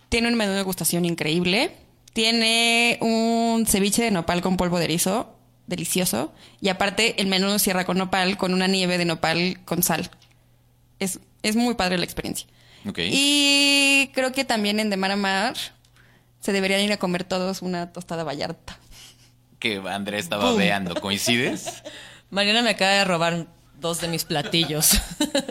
tiene 0.09 0.29
un 0.29 0.35
menú 0.35 0.51
de 0.51 0.57
degustación 0.57 1.05
increíble. 1.05 1.71
Tiene 2.13 2.97
un 3.01 3.65
ceviche 3.67 4.03
de 4.03 4.11
nopal 4.11 4.41
con 4.41 4.57
polvo 4.57 4.79
de 4.79 4.85
erizo 4.85 5.35
delicioso. 5.67 6.33
Y 6.59 6.69
aparte, 6.69 7.21
el 7.21 7.27
menú 7.27 7.57
cierra 7.59 7.85
con 7.85 7.97
nopal, 7.97 8.37
con 8.37 8.53
una 8.53 8.67
nieve 8.67 8.97
de 8.97 9.05
nopal 9.05 9.59
con 9.65 9.83
sal. 9.83 10.09
Es, 10.99 11.19
es 11.43 11.55
muy 11.55 11.75
padre 11.75 11.97
la 11.97 12.03
experiencia. 12.03 12.47
Y 12.97 14.09
creo 14.13 14.31
que 14.31 14.45
también 14.45 14.79
en 14.79 14.89
De 14.89 14.97
Mar 14.97 15.11
a 15.11 15.15
Mar 15.15 15.55
se 16.39 16.51
deberían 16.51 16.81
ir 16.81 16.91
a 16.91 16.97
comer 16.97 17.23
todos 17.23 17.61
una 17.61 17.91
tostada 17.91 18.23
vallarta. 18.23 18.79
Que 19.59 19.81
Andrea 19.85 20.19
estaba 20.19 20.53
veando. 20.53 20.95
¿Coincides? 20.95 21.83
Mariana 22.29 22.61
me 22.61 22.71
acaba 22.71 22.91
de 22.91 23.05
robar 23.05 23.47
dos 23.79 24.01
de 24.01 24.07
mis 24.07 24.23
platillos. 24.23 24.91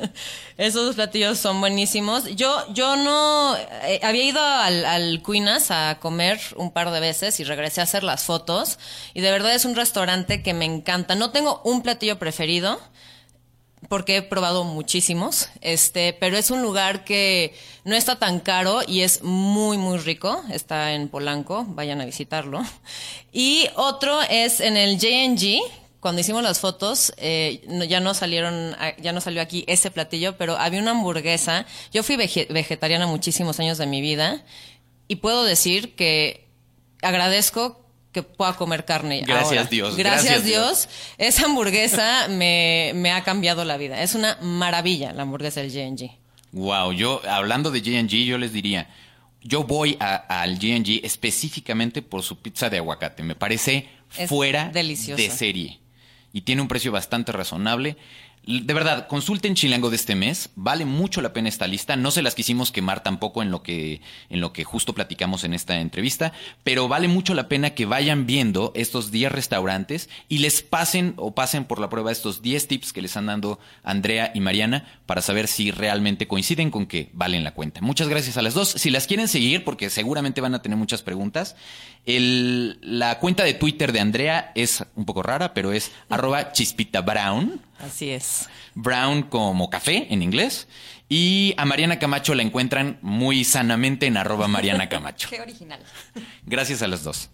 Esos 0.56 0.86
dos 0.86 0.94
platillos 0.94 1.38
son 1.38 1.60
buenísimos. 1.60 2.24
Yo, 2.36 2.64
yo 2.72 2.96
no 2.96 3.56
eh, 3.84 4.00
había 4.02 4.24
ido 4.24 4.40
al, 4.40 4.84
al 4.84 5.22
Cuinas 5.22 5.70
a 5.70 5.98
comer 6.00 6.40
un 6.56 6.72
par 6.72 6.90
de 6.90 7.00
veces 7.00 7.38
y 7.40 7.44
regresé 7.44 7.80
a 7.80 7.84
hacer 7.84 8.02
las 8.02 8.24
fotos. 8.24 8.78
Y 9.14 9.20
de 9.20 9.30
verdad 9.30 9.54
es 9.54 9.64
un 9.64 9.76
restaurante 9.76 10.42
que 10.42 10.54
me 10.54 10.64
encanta. 10.64 11.14
No 11.14 11.30
tengo 11.30 11.60
un 11.64 11.82
platillo 11.82 12.18
preferido 12.18 12.80
porque 13.88 14.16
he 14.16 14.22
probado 14.22 14.64
muchísimos, 14.64 15.48
este, 15.60 16.12
pero 16.12 16.36
es 16.36 16.50
un 16.50 16.62
lugar 16.62 17.04
que 17.04 17.54
no 17.84 17.94
está 17.94 18.18
tan 18.18 18.40
caro 18.40 18.80
y 18.86 19.02
es 19.02 19.22
muy 19.22 19.78
muy 19.78 19.98
rico. 19.98 20.42
Está 20.50 20.92
en 20.92 21.08
Polanco, 21.08 21.64
vayan 21.68 22.00
a 22.00 22.04
visitarlo. 22.04 22.62
Y 23.30 23.68
otro 23.76 24.20
es 24.22 24.60
en 24.60 24.76
el 24.76 24.98
JNG. 24.98 25.60
Cuando 26.00 26.20
hicimos 26.20 26.42
las 26.44 26.60
fotos, 26.60 27.12
eh, 27.16 27.62
no- 27.66 27.84
ya 27.84 27.98
no 28.00 28.14
salieron, 28.14 28.74
a- 28.78 28.96
ya 28.98 29.12
no 29.12 29.20
salió 29.20 29.42
aquí 29.42 29.64
ese 29.66 29.90
platillo, 29.90 30.36
pero 30.36 30.56
había 30.56 30.80
una 30.80 30.92
hamburguesa. 30.92 31.66
Yo 31.92 32.02
fui 32.04 32.16
vege- 32.16 32.46
vegetariana 32.48 33.06
muchísimos 33.06 33.58
años 33.58 33.78
de 33.78 33.86
mi 33.86 34.00
vida 34.00 34.44
y 35.08 35.16
puedo 35.16 35.42
decir 35.44 35.96
que 35.96 36.46
agradezco 37.02 37.84
que 38.12 38.22
pueda 38.22 38.54
comer 38.54 38.84
carne. 38.84 39.22
Gracias, 39.26 39.58
ahora. 39.58 39.64
Dios, 39.70 39.96
Gracias, 39.96 40.24
gracias, 40.24 40.44
Dios. 40.44 40.88
Esa 41.18 41.44
hamburguesa 41.44 42.28
me, 42.28 42.92
me 42.94 43.10
ha 43.12 43.22
cambiado 43.22 43.64
la 43.64 43.76
vida. 43.76 44.02
Es 44.02 44.14
una 44.14 44.38
maravilla 44.40 45.12
la 45.12 45.22
hamburguesa 45.22 45.60
del 45.60 45.70
JNG. 45.70 46.10
Wow, 46.52 46.92
yo 46.92 47.20
hablando 47.28 47.70
de 47.70 47.82
G&G, 47.82 48.24
yo 48.24 48.38
les 48.38 48.52
diría, 48.52 48.88
yo 49.42 49.64
voy 49.64 49.96
al 50.00 50.58
G&G 50.58 51.00
específicamente 51.04 52.00
por 52.02 52.22
su 52.22 52.38
pizza 52.38 52.70
de 52.70 52.78
aguacate. 52.78 53.22
Me 53.22 53.34
parece 53.34 53.88
Es 54.16 54.28
fuera 54.30 54.70
de 54.70 55.30
serie 55.30 55.78
y 56.32 56.42
tiene 56.42 56.62
un 56.62 56.68
precio 56.68 56.92
bastante 56.92 57.32
razonable. 57.32 57.96
De 58.50 58.72
verdad, 58.72 59.08
consulten 59.08 59.54
Chilango 59.54 59.90
de 59.90 59.96
este 59.96 60.14
mes. 60.14 60.48
Vale 60.56 60.86
mucho 60.86 61.20
la 61.20 61.34
pena 61.34 61.50
esta 61.50 61.66
lista. 61.66 61.96
No 61.96 62.10
se 62.10 62.22
las 62.22 62.34
quisimos 62.34 62.72
quemar 62.72 63.02
tampoco 63.02 63.42
en 63.42 63.50
lo 63.50 63.62
que, 63.62 64.00
en 64.30 64.40
lo 64.40 64.54
que 64.54 64.64
justo 64.64 64.94
platicamos 64.94 65.44
en 65.44 65.52
esta 65.52 65.78
entrevista, 65.80 66.32
pero 66.64 66.88
vale 66.88 67.08
mucho 67.08 67.34
la 67.34 67.46
pena 67.48 67.70
que 67.74 67.84
vayan 67.84 68.24
viendo 68.24 68.72
estos 68.74 69.10
10 69.10 69.32
restaurantes 69.32 70.08
y 70.30 70.38
les 70.38 70.62
pasen 70.62 71.12
o 71.18 71.34
pasen 71.34 71.66
por 71.66 71.78
la 71.78 71.90
prueba 71.90 72.10
estos 72.10 72.40
10 72.40 72.68
tips 72.68 72.94
que 72.94 73.02
les 73.02 73.18
han 73.18 73.26
dando 73.26 73.58
Andrea 73.82 74.32
y 74.34 74.40
Mariana 74.40 74.98
para 75.04 75.20
saber 75.20 75.46
si 75.46 75.70
realmente 75.70 76.26
coinciden 76.26 76.70
con 76.70 76.86
que 76.86 77.10
valen 77.12 77.44
la 77.44 77.52
cuenta. 77.52 77.82
Muchas 77.82 78.08
gracias 78.08 78.38
a 78.38 78.42
las 78.42 78.54
dos. 78.54 78.70
Si 78.70 78.88
las 78.88 79.06
quieren 79.06 79.28
seguir, 79.28 79.62
porque 79.62 79.90
seguramente 79.90 80.40
van 80.40 80.54
a 80.54 80.62
tener 80.62 80.78
muchas 80.78 81.02
preguntas, 81.02 81.54
el- 82.06 82.78
la 82.80 83.18
cuenta 83.18 83.44
de 83.44 83.52
Twitter 83.52 83.92
de 83.92 84.00
Andrea 84.00 84.52
es 84.54 84.84
un 84.96 85.04
poco 85.04 85.22
rara, 85.22 85.52
pero 85.52 85.72
es 85.72 85.92
arroba 86.08 86.52
chispita. 86.52 87.04
Así 87.80 88.10
es. 88.10 88.37
Brown 88.74 89.22
como 89.22 89.70
café 89.70 90.06
en 90.10 90.22
inglés. 90.22 90.68
Y 91.08 91.54
a 91.56 91.64
Mariana 91.64 91.98
Camacho 91.98 92.34
la 92.34 92.42
encuentran 92.42 92.98
muy 93.00 93.44
sanamente 93.44 94.06
en 94.06 94.16
arroba 94.16 94.46
Mariana 94.46 94.88
Camacho. 94.90 95.28
Qué 95.30 95.40
original. 95.40 95.80
Gracias 96.44 96.82
a 96.82 96.88
las 96.88 97.02
dos. 97.02 97.30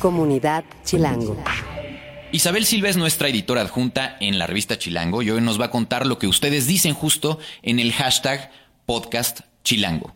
Comunidad 0.00 0.64
Chilango. 0.84 1.36
Isabel 2.32 2.64
Silva 2.64 2.88
es 2.88 2.96
nuestra 2.96 3.28
editora 3.28 3.60
adjunta 3.60 4.16
en 4.18 4.38
la 4.38 4.46
revista 4.46 4.78
Chilango 4.78 5.22
y 5.22 5.30
hoy 5.30 5.40
nos 5.40 5.60
va 5.60 5.66
a 5.66 5.70
contar 5.70 6.06
lo 6.06 6.18
que 6.18 6.26
ustedes 6.26 6.66
dicen 6.66 6.94
justo 6.94 7.38
en 7.62 7.78
el 7.78 7.92
hashtag 7.92 8.50
podcast 8.86 9.40
Chilango. 9.62 10.12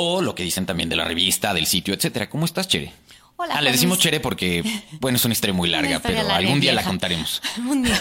O 0.00 0.22
lo 0.22 0.32
que 0.32 0.44
dicen 0.44 0.64
también 0.64 0.88
de 0.88 0.94
la 0.94 1.04
revista, 1.04 1.52
del 1.52 1.66
sitio, 1.66 1.92
etcétera. 1.92 2.30
¿Cómo 2.30 2.44
estás, 2.44 2.68
Chere? 2.68 2.92
Hola, 3.34 3.54
Ah, 3.56 3.60
le 3.60 3.72
decimos. 3.72 3.98
Chere 3.98 4.20
porque, 4.20 4.62
bueno, 5.00 5.16
es 5.16 5.24
una 5.24 5.32
historia 5.32 5.54
muy 5.54 5.68
larga, 5.68 5.96
historia 5.96 6.18
pero 6.18 6.28
larga 6.28 6.36
algún 6.46 6.60
día 6.60 6.72
la 6.72 6.84
contaremos. 6.84 7.42
Un 7.58 7.82
día. 7.82 8.00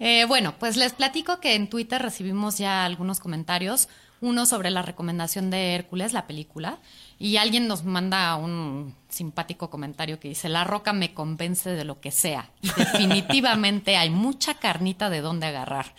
Eh, 0.00 0.24
bueno, 0.26 0.56
pues 0.58 0.76
les 0.76 0.92
platico 0.92 1.38
que 1.38 1.54
en 1.54 1.68
Twitter 1.68 2.02
recibimos 2.02 2.58
ya 2.58 2.84
algunos 2.84 3.20
comentarios. 3.20 3.88
Uno 4.20 4.44
sobre 4.44 4.70
la 4.70 4.82
recomendación 4.82 5.50
de 5.50 5.74
Hércules, 5.74 6.12
la 6.12 6.26
película. 6.26 6.78
Y 7.22 7.36
alguien 7.36 7.68
nos 7.68 7.84
manda 7.84 8.34
un 8.34 8.96
simpático 9.08 9.70
comentario 9.70 10.18
que 10.18 10.28
dice, 10.28 10.48
La 10.48 10.64
Roca 10.64 10.92
me 10.92 11.14
convence 11.14 11.70
de 11.70 11.84
lo 11.84 12.00
que 12.00 12.10
sea. 12.10 12.50
Y 12.62 12.68
definitivamente 12.76 13.96
hay 13.96 14.10
mucha 14.10 14.54
carnita 14.54 15.08
de 15.08 15.20
dónde 15.20 15.46
agarrar. 15.46 15.94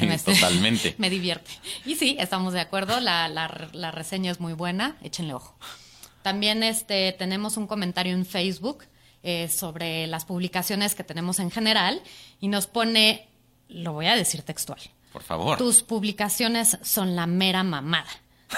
Me- 0.00 0.16
Totalmente. 0.18 0.94
me 0.98 1.10
divierte. 1.10 1.50
Y 1.84 1.96
sí, 1.96 2.16
estamos 2.18 2.54
de 2.54 2.60
acuerdo. 2.60 2.98
La, 3.00 3.28
la- 3.28 3.68
la 3.72 3.90
reseña 3.90 4.30
es 4.32 4.40
muy 4.40 4.54
buena. 4.54 4.96
Échenle 5.02 5.34
ojo. 5.34 5.54
También 6.22 6.62
este, 6.62 7.12
tenemos 7.12 7.58
un 7.58 7.66
comentario 7.66 8.14
en 8.14 8.24
Facebook 8.24 8.84
eh, 9.22 9.48
sobre 9.48 10.06
las 10.06 10.24
publicaciones 10.24 10.94
que 10.94 11.04
tenemos 11.04 11.40
en 11.40 11.50
general 11.50 12.00
y 12.40 12.48
nos 12.48 12.66
pone, 12.66 13.28
lo 13.68 13.92
voy 13.92 14.06
a 14.06 14.14
decir 14.16 14.40
textual, 14.42 14.80
Por 15.12 15.22
favor. 15.22 15.58
tus 15.58 15.82
publicaciones 15.82 16.78
son 16.82 17.14
la 17.16 17.26
mera 17.26 17.62
mamada. 17.62 18.08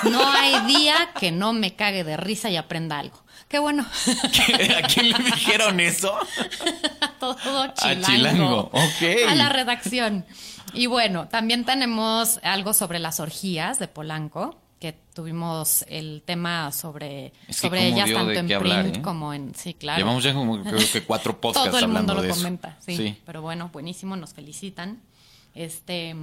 No 0.04 0.26
hay 0.26 0.60
día 0.66 1.10
que 1.18 1.32
no 1.32 1.52
me 1.52 1.74
cague 1.74 2.04
de 2.04 2.16
risa 2.16 2.50
y 2.50 2.56
aprenda 2.56 2.98
algo. 2.98 3.22
Qué 3.48 3.58
bueno. 3.58 3.84
¿A 3.84 4.86
quién 4.88 5.10
le 5.10 5.18
dijeron 5.18 5.78
eso? 5.80 6.16
a 7.00 7.08
todo 7.18 7.72
chilango. 7.74 8.06
Chilango, 8.06 8.60
ok. 8.72 9.28
A 9.28 9.34
la 9.34 9.48
redacción. 9.48 10.24
Y 10.72 10.86
bueno, 10.86 11.28
también 11.28 11.64
tenemos 11.64 12.40
algo 12.42 12.74
sobre 12.74 12.98
las 12.98 13.20
orgías 13.20 13.78
de 13.78 13.88
Polanco, 13.88 14.58
que 14.80 14.92
tuvimos 15.14 15.84
el 15.88 16.22
tema 16.26 16.72
sobre, 16.72 17.32
Es 17.48 17.60
que 17.60 17.68
sobre 17.68 17.86
ellas 17.86 18.12
tanto 18.12 18.30
de 18.30 18.38
en 18.38 18.46
print 18.46 18.60
hablar, 18.60 18.86
¿eh? 18.88 19.02
como 19.02 19.32
en... 19.32 19.54
Sí, 19.54 19.74
claro. 19.74 19.98
Llevamos 19.98 20.22
ya 20.22 20.34
como 20.34 20.62
creo 20.62 20.78
que 20.92 21.02
cuatro 21.04 21.40
podcasts 21.40 21.70
Todo 21.70 21.78
el 21.78 21.84
hablando 21.84 22.14
mundo 22.14 22.28
lo 22.28 22.34
comenta, 22.34 22.76
sí. 22.84 22.96
Sí. 22.96 23.22
Pero 23.24 23.42
bueno, 23.42 23.70
buenísimo, 23.72 24.16
nos 24.16 24.34
felicitan. 24.34 25.00
Este, 25.54 26.14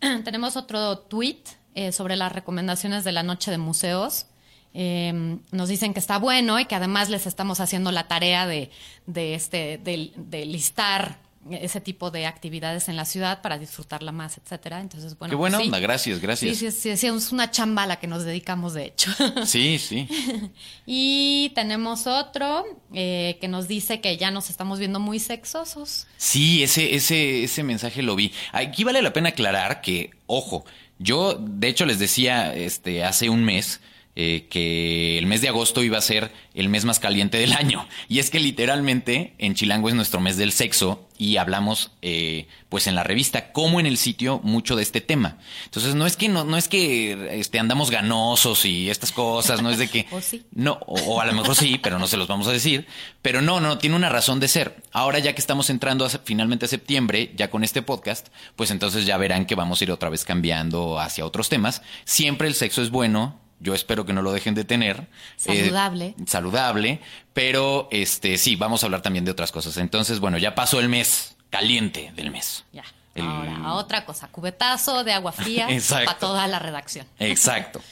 tenemos 0.24 0.56
otro 0.56 0.98
tweet 0.98 1.42
eh, 1.78 1.92
sobre 1.92 2.16
las 2.16 2.32
recomendaciones 2.32 3.04
de 3.04 3.12
la 3.12 3.22
noche 3.22 3.52
de 3.52 3.58
museos. 3.58 4.26
Eh, 4.74 5.38
nos 5.52 5.68
dicen 5.68 5.94
que 5.94 6.00
está 6.00 6.18
bueno 6.18 6.58
y 6.58 6.64
que 6.64 6.74
además 6.74 7.08
les 7.08 7.24
estamos 7.24 7.60
haciendo 7.60 7.92
la 7.92 8.08
tarea 8.08 8.48
de, 8.48 8.72
de 9.06 9.34
este, 9.34 9.78
de, 9.78 10.10
de 10.16 10.44
listar 10.44 11.20
ese 11.50 11.80
tipo 11.80 12.10
de 12.10 12.26
actividades 12.26 12.88
en 12.88 12.96
la 12.96 13.04
ciudad 13.04 13.42
para 13.42 13.58
disfrutarla 13.58 14.10
más, 14.10 14.38
etcétera. 14.38 14.80
Entonces, 14.80 15.16
bueno, 15.18 15.30
Qué 15.30 15.36
buena 15.36 15.58
pues 15.58 15.66
sí. 15.66 15.68
onda, 15.68 15.78
gracias, 15.78 16.20
gracias. 16.20 16.58
Sí, 16.58 16.70
sí, 16.70 16.76
sí, 16.76 16.96
sí, 16.96 17.06
es 17.06 17.32
una 17.32 17.50
chamba 17.50 17.84
a 17.84 17.86
la 17.86 18.00
que 18.00 18.08
nos 18.08 18.24
dedicamos, 18.24 18.74
de 18.74 18.86
hecho. 18.86 19.10
Sí, 19.46 19.78
sí. 19.78 20.08
y 20.86 21.52
tenemos 21.54 22.06
otro 22.06 22.64
eh, 22.92 23.38
que 23.40 23.48
nos 23.48 23.68
dice 23.68 24.00
que 24.00 24.16
ya 24.16 24.30
nos 24.32 24.50
estamos 24.50 24.78
viendo 24.78 24.98
muy 25.00 25.20
sexosos. 25.20 26.06
Sí, 26.16 26.62
ese, 26.62 26.96
ese, 26.96 27.44
ese 27.44 27.62
mensaje 27.62 28.02
lo 28.02 28.16
vi. 28.16 28.32
Aquí 28.52 28.84
vale 28.84 29.00
la 29.00 29.12
pena 29.12 29.28
aclarar 29.30 29.80
que, 29.80 30.10
ojo, 30.26 30.64
yo 30.98 31.34
de 31.38 31.68
hecho 31.68 31.86
les 31.86 31.98
decía 31.98 32.54
este, 32.54 33.04
hace 33.04 33.28
un 33.28 33.44
mes 33.44 33.80
eh, 34.20 34.48
que 34.50 35.16
el 35.16 35.26
mes 35.26 35.42
de 35.42 35.48
agosto 35.48 35.84
iba 35.84 35.96
a 35.96 36.00
ser 36.00 36.32
el 36.52 36.68
mes 36.68 36.84
más 36.84 36.98
caliente 36.98 37.38
del 37.38 37.52
año. 37.56 37.86
Y 38.08 38.18
es 38.18 38.30
que 38.30 38.40
literalmente 38.40 39.34
en 39.38 39.54
Chilango 39.54 39.88
es 39.88 39.94
nuestro 39.94 40.20
mes 40.20 40.36
del 40.36 40.50
sexo 40.50 41.06
y 41.16 41.36
hablamos 41.36 41.92
eh, 42.02 42.48
pues 42.68 42.88
en 42.88 42.96
la 42.96 43.04
revista 43.04 43.52
como 43.52 43.78
en 43.78 43.86
el 43.86 43.96
sitio 43.96 44.40
mucho 44.42 44.74
de 44.74 44.82
este 44.82 45.00
tema. 45.00 45.38
Entonces 45.66 45.94
no 45.94 46.04
es 46.04 46.16
que 46.16 46.28
no, 46.28 46.42
no 46.42 46.56
es 46.56 46.66
que 46.66 47.38
este, 47.38 47.60
andamos 47.60 47.92
ganosos 47.92 48.64
y 48.64 48.90
estas 48.90 49.12
cosas, 49.12 49.62
no 49.62 49.70
es 49.70 49.78
de 49.78 49.86
que 49.86 50.08
O 50.10 50.20
sí. 50.20 50.44
no, 50.50 50.80
o, 50.86 50.98
o 51.00 51.20
a 51.20 51.24
lo 51.24 51.32
mejor 51.32 51.54
sí, 51.54 51.78
pero 51.80 52.00
no 52.00 52.08
se 52.08 52.16
los 52.16 52.26
vamos 52.26 52.48
a 52.48 52.52
decir. 52.52 52.88
Pero 53.22 53.40
no, 53.40 53.60
no, 53.60 53.78
tiene 53.78 53.94
una 53.94 54.08
razón 54.08 54.40
de 54.40 54.48
ser. 54.48 54.82
Ahora 54.90 55.20
ya 55.20 55.32
que 55.32 55.40
estamos 55.40 55.70
entrando 55.70 56.04
a, 56.04 56.08
finalmente 56.08 56.64
a 56.64 56.68
septiembre, 56.68 57.32
ya 57.36 57.50
con 57.50 57.62
este 57.62 57.82
podcast, 57.82 58.30
pues 58.56 58.72
entonces 58.72 59.06
ya 59.06 59.16
verán 59.16 59.46
que 59.46 59.54
vamos 59.54 59.80
a 59.80 59.84
ir 59.84 59.92
otra 59.92 60.08
vez 60.08 60.24
cambiando 60.24 60.98
hacia 60.98 61.24
otros 61.24 61.48
temas. 61.48 61.82
Siempre 62.04 62.48
el 62.48 62.56
sexo 62.56 62.82
es 62.82 62.90
bueno. 62.90 63.46
Yo 63.60 63.74
espero 63.74 64.04
que 64.06 64.12
no 64.12 64.22
lo 64.22 64.32
dejen 64.32 64.54
de 64.54 64.64
tener. 64.64 65.08
Saludable. 65.36 66.06
Eh, 66.18 66.24
saludable. 66.26 67.00
Pero 67.32 67.88
este 67.90 68.38
sí, 68.38 68.56
vamos 68.56 68.82
a 68.82 68.86
hablar 68.86 69.02
también 69.02 69.24
de 69.24 69.30
otras 69.32 69.50
cosas. 69.52 69.76
Entonces, 69.78 70.20
bueno, 70.20 70.38
ya 70.38 70.54
pasó 70.54 70.78
el 70.80 70.88
mes 70.88 71.36
caliente 71.50 72.12
del 72.14 72.30
mes. 72.30 72.64
Ya. 72.72 72.84
El- 73.14 73.24
Ahora, 73.24 73.56
a 73.64 73.74
otra 73.74 74.04
cosa, 74.04 74.28
cubetazo 74.28 75.02
de 75.02 75.12
agua 75.12 75.32
fría 75.32 75.66
para 76.04 76.18
toda 76.18 76.46
la 76.46 76.58
redacción. 76.58 77.06
Exacto. 77.18 77.80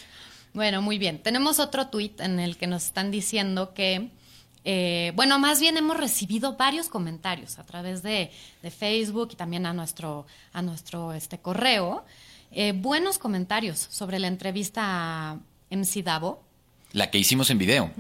Bueno, 0.55 0.81
muy 0.81 0.97
bien. 0.97 1.19
Tenemos 1.23 1.59
otro 1.59 1.89
tuit 1.89 2.19
en 2.23 2.41
el 2.41 2.57
que 2.57 2.67
nos 2.67 2.87
están 2.87 3.11
diciendo 3.11 3.75
que, 3.75 4.09
eh, 4.65 5.13
bueno, 5.15 5.39
más 5.39 5.61
bien 5.61 5.77
hemos 5.77 5.99
recibido 5.99 6.57
varios 6.57 6.89
comentarios 6.89 7.59
a 7.59 7.67
través 7.67 8.03
de, 8.03 8.31
de 8.63 8.71
Facebook 8.71 9.29
y 9.33 9.37
también 9.37 9.67
a 9.67 9.75
nuestro, 9.75 10.27
a 10.55 10.63
nuestro 10.63 11.13
este, 11.13 11.37
correo. 11.39 12.07
eh, 12.53 12.73
buenos 12.75 13.19
comentarios 13.19 13.79
sobre 13.91 14.19
la 14.19 14.29
entrevista 14.29 14.83
a 15.33 15.39
MC 15.71 16.03
Davo. 16.03 16.45
La 16.93 17.11
que 17.11 17.19
hicimos 17.19 17.51
en 17.51 17.59
video. 17.59 17.91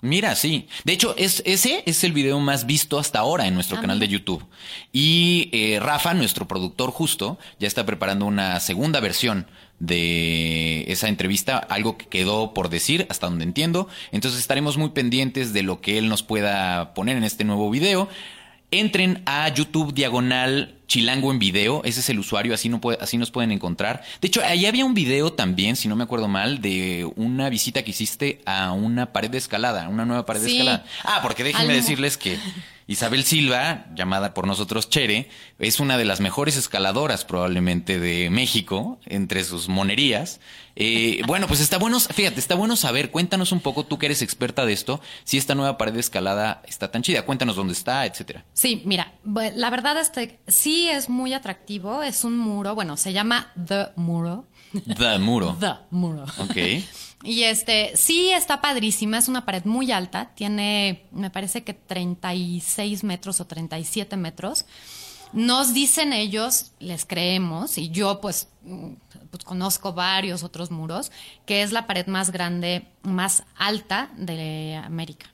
Mira, 0.00 0.36
sí. 0.36 0.68
De 0.84 0.92
hecho, 0.92 1.16
es, 1.16 1.42
ese 1.44 1.82
es 1.84 2.04
el 2.04 2.12
video 2.12 2.38
más 2.38 2.66
visto 2.66 3.00
hasta 3.00 3.18
ahora 3.18 3.48
en 3.48 3.54
nuestro 3.54 3.78
Ah, 3.78 3.80
canal 3.80 3.98
de. 3.98 4.06
YouTube. 4.06 4.46
Y 4.92 5.48
eh, 5.52 5.80
Rafa, 5.80 6.14
nuestro 6.14 6.46
productor 6.46 6.90
justo, 6.92 7.36
ya 7.58 7.66
está 7.66 7.84
preparando 7.84 8.24
una 8.26 8.60
segunda 8.60 9.00
versión 9.00 9.48
de 9.80 10.84
esa 10.90 11.08
entrevista, 11.08 11.58
algo 11.58 11.96
que 11.98 12.06
quedó 12.06 12.54
por 12.54 12.68
decir, 12.68 13.06
hasta 13.10 13.28
donde 13.28 13.44
entiendo. 13.44 13.88
Entonces 14.12 14.40
estaremos 14.40 14.76
muy 14.76 14.90
pendientes 14.90 15.52
de 15.52 15.62
lo 15.62 15.80
que 15.80 15.98
él 15.98 16.08
nos 16.08 16.22
pueda 16.22 16.94
poner 16.94 17.16
en 17.16 17.24
este 17.24 17.42
nuevo 17.44 17.68
video. 17.70 18.08
Entren 18.70 19.22
a 19.24 19.48
YouTube 19.48 19.94
diagonal 19.94 20.74
Chilango 20.88 21.30
en 21.30 21.38
video, 21.38 21.82
ese 21.84 22.00
es 22.00 22.08
el 22.10 22.18
usuario, 22.18 22.52
así, 22.52 22.68
no 22.68 22.80
puede, 22.80 22.98
así 23.00 23.16
nos 23.16 23.30
pueden 23.30 23.50
encontrar. 23.50 24.02
De 24.20 24.28
hecho, 24.28 24.42
ahí 24.44 24.66
había 24.66 24.84
un 24.84 24.94
video 24.94 25.32
también, 25.32 25.74
si 25.76 25.88
no 25.88 25.96
me 25.96 26.04
acuerdo 26.04 26.28
mal, 26.28 26.60
de 26.60 27.10
una 27.16 27.48
visita 27.48 27.82
que 27.82 27.92
hiciste 27.92 28.40
a 28.44 28.72
una 28.72 29.12
pared 29.12 29.30
de 29.30 29.38
escalada, 29.38 29.88
una 29.88 30.04
nueva 30.04 30.26
pared 30.26 30.42
de 30.42 30.50
escalada. 30.50 30.84
Ah, 31.02 31.20
porque 31.22 31.44
déjenme 31.44 31.74
decirles 31.74 32.18
que 32.18 32.38
Isabel 32.88 33.22
Silva, 33.22 33.84
llamada 33.94 34.32
por 34.32 34.46
nosotros 34.46 34.88
Chere, 34.88 35.28
es 35.58 35.78
una 35.78 35.98
de 35.98 36.06
las 36.06 36.20
mejores 36.20 36.56
escaladoras 36.56 37.26
probablemente 37.26 38.00
de 38.00 38.30
México, 38.30 38.98
entre 39.04 39.44
sus 39.44 39.68
monerías. 39.68 40.40
Eh, 40.74 41.20
bueno, 41.26 41.46
pues 41.46 41.60
está 41.60 41.76
bueno, 41.76 42.00
fíjate, 42.00 42.40
está 42.40 42.54
bueno 42.54 42.76
saber, 42.76 43.10
cuéntanos 43.10 43.52
un 43.52 43.60
poco, 43.60 43.84
tú 43.84 43.98
que 43.98 44.06
eres 44.06 44.22
experta 44.22 44.64
de 44.64 44.72
esto, 44.72 45.02
si 45.24 45.36
esta 45.36 45.54
nueva 45.54 45.76
pared 45.76 45.92
de 45.92 46.00
escalada 46.00 46.62
está 46.66 46.90
tan 46.90 47.02
chida, 47.02 47.26
cuéntanos 47.26 47.56
dónde 47.56 47.74
está, 47.74 48.06
etcétera. 48.06 48.46
Sí, 48.54 48.80
mira, 48.86 49.12
la 49.24 49.68
verdad 49.68 50.00
este 50.00 50.40
sí 50.48 50.88
es 50.88 51.10
muy 51.10 51.34
atractivo, 51.34 52.02
es 52.02 52.24
un 52.24 52.38
muro, 52.38 52.74
bueno, 52.74 52.96
se 52.96 53.12
llama 53.12 53.52
The 53.66 53.88
Muro. 53.96 54.46
The 54.72 55.18
Muro. 55.18 55.56
The 55.58 55.74
Muro. 55.90 56.24
Ok. 56.38 56.56
Y 57.24 57.42
este, 57.42 57.96
sí 57.96 58.30
está 58.30 58.60
padrísima, 58.60 59.18
es 59.18 59.26
una 59.26 59.44
pared 59.44 59.64
muy 59.64 59.90
alta, 59.90 60.30
tiene, 60.36 61.08
me 61.10 61.30
parece 61.30 61.64
que 61.64 61.74
36 61.74 63.02
metros 63.02 63.40
o 63.40 63.46
37 63.46 64.16
metros. 64.16 64.66
Nos 65.32 65.74
dicen 65.74 66.12
ellos, 66.12 66.72
les 66.78 67.04
creemos, 67.04 67.76
y 67.76 67.90
yo 67.90 68.20
pues, 68.20 68.48
mm, 68.62 68.92
pues 69.30 69.44
conozco 69.44 69.92
varios 69.92 70.42
otros 70.42 70.70
muros, 70.70 71.10
que 71.44 71.62
es 71.62 71.72
la 71.72 71.86
pared 71.86 72.06
más 72.06 72.30
grande, 72.30 72.86
más 73.02 73.42
alta 73.56 74.10
de 74.16 74.80
América. 74.82 75.26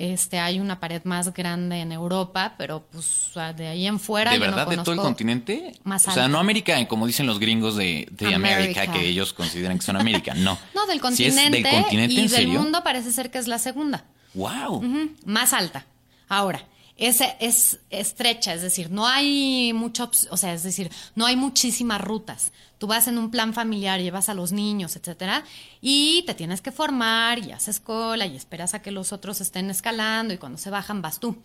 Este, 0.00 0.38
hay 0.38 0.60
una 0.60 0.80
pared 0.80 1.02
más 1.04 1.34
grande 1.34 1.76
en 1.80 1.92
Europa, 1.92 2.54
pero 2.56 2.86
pues 2.90 3.32
de 3.54 3.68
ahí 3.68 3.86
en 3.86 4.00
fuera. 4.00 4.30
¿De 4.30 4.38
yo 4.38 4.46
no 4.46 4.56
verdad? 4.56 4.66
¿De 4.70 4.76
todo 4.78 4.92
el 4.94 4.98
continente? 5.00 5.72
Más 5.84 6.08
o 6.08 6.10
sea, 6.10 6.26
no 6.26 6.38
América, 6.38 6.88
como 6.88 7.06
dicen 7.06 7.26
los 7.26 7.38
gringos 7.38 7.76
de, 7.76 8.08
de 8.10 8.34
América, 8.34 8.80
América. 8.80 8.92
que 8.94 9.06
ellos 9.06 9.34
consideran 9.34 9.78
que 9.78 9.84
son 9.84 9.96
América. 9.96 10.32
No. 10.34 10.58
No, 10.74 10.86
del 10.86 10.96
Si 10.96 11.00
continente. 11.02 11.58
es 11.58 11.64
del 11.64 11.82
continente, 11.82 12.14
y 12.14 12.16
¿en 12.16 12.22
del 12.28 12.30
serio? 12.30 12.60
mundo 12.62 12.82
parece 12.82 13.12
ser 13.12 13.30
que 13.30 13.36
es 13.36 13.46
la 13.46 13.58
segunda. 13.58 14.04
¡Wow! 14.32 14.82
Más 15.26 15.52
alta. 15.52 15.84
Ahora, 16.28 16.64
es 17.08 17.78
estrecha, 17.90 18.52
es 18.54 18.62
decir, 18.62 18.90
no 18.90 19.06
hay 19.06 19.72
mucho, 19.72 20.10
o 20.30 20.36
sea, 20.36 20.52
es 20.52 20.62
decir, 20.62 20.90
no 21.14 21.26
hay 21.26 21.34
muchísimas 21.36 22.00
rutas. 22.00 22.52
Tú 22.78 22.86
vas 22.86 23.08
en 23.08 23.18
un 23.18 23.30
plan 23.30 23.52
familiar, 23.54 24.00
llevas 24.00 24.28
a 24.28 24.34
los 24.34 24.52
niños, 24.52 24.96
etcétera, 24.96 25.44
y 25.80 26.22
te 26.26 26.34
tienes 26.34 26.60
que 26.60 26.72
formar 26.72 27.38
y 27.38 27.52
haces 27.52 27.80
cola 27.80 28.26
y 28.26 28.36
esperas 28.36 28.74
a 28.74 28.82
que 28.82 28.90
los 28.90 29.12
otros 29.12 29.40
estén 29.40 29.70
escalando 29.70 30.32
y 30.34 30.38
cuando 30.38 30.58
se 30.58 30.70
bajan 30.70 31.02
vas 31.02 31.20
tú. 31.20 31.36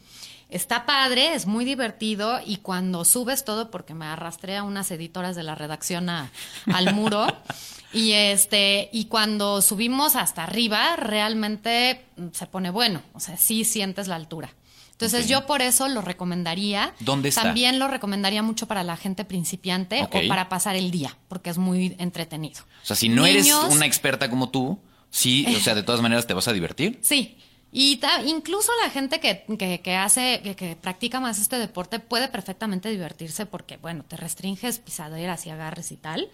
Está 0.50 0.86
padre, 0.86 1.34
es 1.34 1.46
muy 1.48 1.66
divertido 1.66 2.40
y 2.46 2.58
cuando 2.58 3.04
subes 3.04 3.44
todo, 3.44 3.72
porque 3.72 3.94
me 3.94 4.06
arrastré 4.06 4.58
a 4.58 4.64
unas 4.64 4.92
editoras 4.92 5.36
de 5.36 5.44
la 5.44 5.56
redacción 5.56 6.08
a- 6.10 6.32
al 6.74 6.94
muro, 6.94 7.26
y 7.94 8.12
este, 8.12 8.90
y 8.94 9.06
cuando 9.06 9.62
subimos 9.62 10.16
hasta 10.16 10.44
arriba, 10.44 10.96
realmente 10.98 12.06
se 12.34 12.46
pone 12.48 12.70
bueno. 12.70 13.02
O 13.14 13.20
sea, 13.20 13.38
sí 13.38 13.64
sientes 13.66 14.08
la 14.08 14.16
altura. 14.18 14.54
Entonces, 14.96 15.28
yo 15.28 15.46
por 15.46 15.62
eso 15.62 15.90
lo 15.90 16.02
recomendaría. 16.02 16.94
¿Dónde 17.02 17.30
está? 17.30 17.44
También 17.44 17.80
lo 17.80 17.88
recomendaría 17.90 18.42
mucho 18.42 18.66
para 18.66 18.84
la 18.84 18.96
gente 18.96 19.26
principiante 19.26 20.02
o 20.04 20.10
para 20.30 20.48
pasar 20.48 20.76
el 20.78 20.90
día, 20.90 21.18
porque 21.28 21.50
es 21.50 21.58
muy 21.58 21.96
entretenido. 22.00 22.62
O 22.82 22.86
sea, 22.86 22.96
si 22.96 23.10
no 23.10 23.24
Niños- 23.24 23.64
eres 23.66 23.76
una 23.76 23.86
experta 23.86 24.30
como 24.30 24.50
tú, 24.50 24.80
sí, 25.10 25.46
o 25.54 25.60
sea, 25.60 25.76
de 25.76 25.84
todas 25.84 26.02
maneras 26.02 26.28
te 26.28 26.34
vas 26.34 26.48
a 26.48 26.54
divertir. 26.54 27.00
Sí. 27.04 27.38
Y 27.78 27.98
ta- 27.98 28.24
incluso 28.24 28.72
la 28.82 28.90
gente 28.90 29.20
que, 29.20 29.44
que, 29.60 29.82
que 29.82 29.96
hace, 29.98 30.40
que, 30.42 30.56
que 30.56 30.78
practica 30.78 31.20
más 31.20 31.40
este 31.40 31.58
deporte 31.60 32.00
puede 32.00 32.30
perfectamente 32.30 32.90
divertirse 32.90 33.46
porque, 33.46 33.76
bueno, 33.76 34.06
te 34.08 34.16
restringes 34.16 34.80
pisaderas 34.80 35.46
y 35.46 35.50
agarres 35.50 35.92
y 35.92 35.98
tal. 35.98 36.30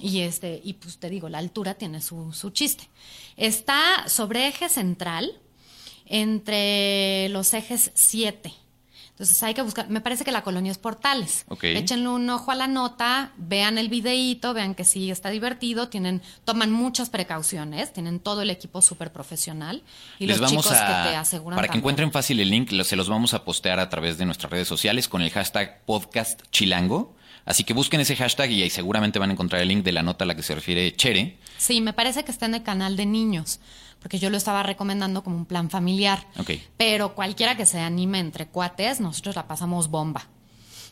Y 0.00 0.20
este, 0.20 0.60
y 0.62 0.74
pues 0.74 0.98
te 0.98 1.10
digo, 1.10 1.28
la 1.28 1.38
altura 1.38 1.74
tiene 1.74 2.00
su, 2.00 2.32
su 2.32 2.50
chiste. 2.50 2.88
Está 3.36 4.04
sobre 4.08 4.46
eje 4.46 4.68
central, 4.68 5.32
entre 6.06 7.28
los 7.30 7.52
ejes 7.54 7.90
7. 7.94 8.52
Entonces 9.16 9.42
hay 9.42 9.54
que 9.54 9.62
buscar, 9.62 9.88
me 9.88 10.02
parece 10.02 10.26
que 10.26 10.30
la 10.30 10.42
colonia 10.42 10.70
es 10.70 10.76
Portales. 10.76 11.46
Ok. 11.48 11.64
Échenle 11.64 12.06
un 12.08 12.28
ojo 12.28 12.50
a 12.50 12.54
la 12.54 12.66
nota, 12.66 13.32
vean 13.38 13.78
el 13.78 13.88
videíto, 13.88 14.52
vean 14.52 14.74
que 14.74 14.84
sí 14.84 15.10
está 15.10 15.30
divertido, 15.30 15.88
tienen, 15.88 16.20
toman 16.44 16.70
muchas 16.70 17.08
precauciones, 17.08 17.94
tienen 17.94 18.20
todo 18.20 18.42
el 18.42 18.50
equipo 18.50 18.82
súper 18.82 19.12
profesional 19.12 19.82
y 20.18 20.26
Les 20.26 20.38
los 20.38 20.50
vamos 20.50 20.66
chicos 20.66 20.78
a 20.78 20.86
que 20.86 21.10
te 21.10 21.16
aseguran 21.16 21.56
para 21.56 21.66
que 21.66 21.68
también. 21.68 21.80
encuentren 21.80 22.12
fácil 22.12 22.40
el 22.40 22.50
link, 22.50 22.70
se 22.82 22.94
los 22.94 23.08
vamos 23.08 23.32
a 23.32 23.42
postear 23.42 23.80
a 23.80 23.88
través 23.88 24.18
de 24.18 24.26
nuestras 24.26 24.50
redes 24.50 24.68
sociales 24.68 25.08
con 25.08 25.22
el 25.22 25.30
hashtag 25.30 25.80
podcast 25.86 26.42
chilango. 26.50 27.16
Así 27.46 27.64
que 27.64 27.72
busquen 27.72 28.00
ese 28.00 28.16
hashtag 28.16 28.50
y 28.50 28.62
ahí 28.64 28.70
seguramente 28.70 29.18
van 29.18 29.30
a 29.30 29.32
encontrar 29.32 29.62
el 29.62 29.68
link 29.68 29.82
de 29.82 29.92
la 29.92 30.02
nota 30.02 30.24
a 30.24 30.26
la 30.26 30.34
que 30.34 30.42
se 30.42 30.54
refiere 30.54 30.94
Chere. 30.94 31.38
Sí, 31.56 31.80
me 31.80 31.94
parece 31.94 32.22
que 32.24 32.32
está 32.32 32.44
en 32.46 32.56
el 32.56 32.62
canal 32.64 32.96
de 32.96 33.06
niños, 33.06 33.60
porque 34.06 34.20
yo 34.20 34.30
lo 34.30 34.36
estaba 34.36 34.62
recomendando 34.62 35.24
como 35.24 35.34
un 35.36 35.46
plan 35.46 35.68
familiar. 35.68 36.28
Ok. 36.38 36.52
Pero 36.76 37.16
cualquiera 37.16 37.56
que 37.56 37.66
se 37.66 37.80
anime 37.80 38.20
entre 38.20 38.46
cuates, 38.46 39.00
nosotros 39.00 39.34
la 39.34 39.48
pasamos 39.48 39.88
bomba. 39.90 40.28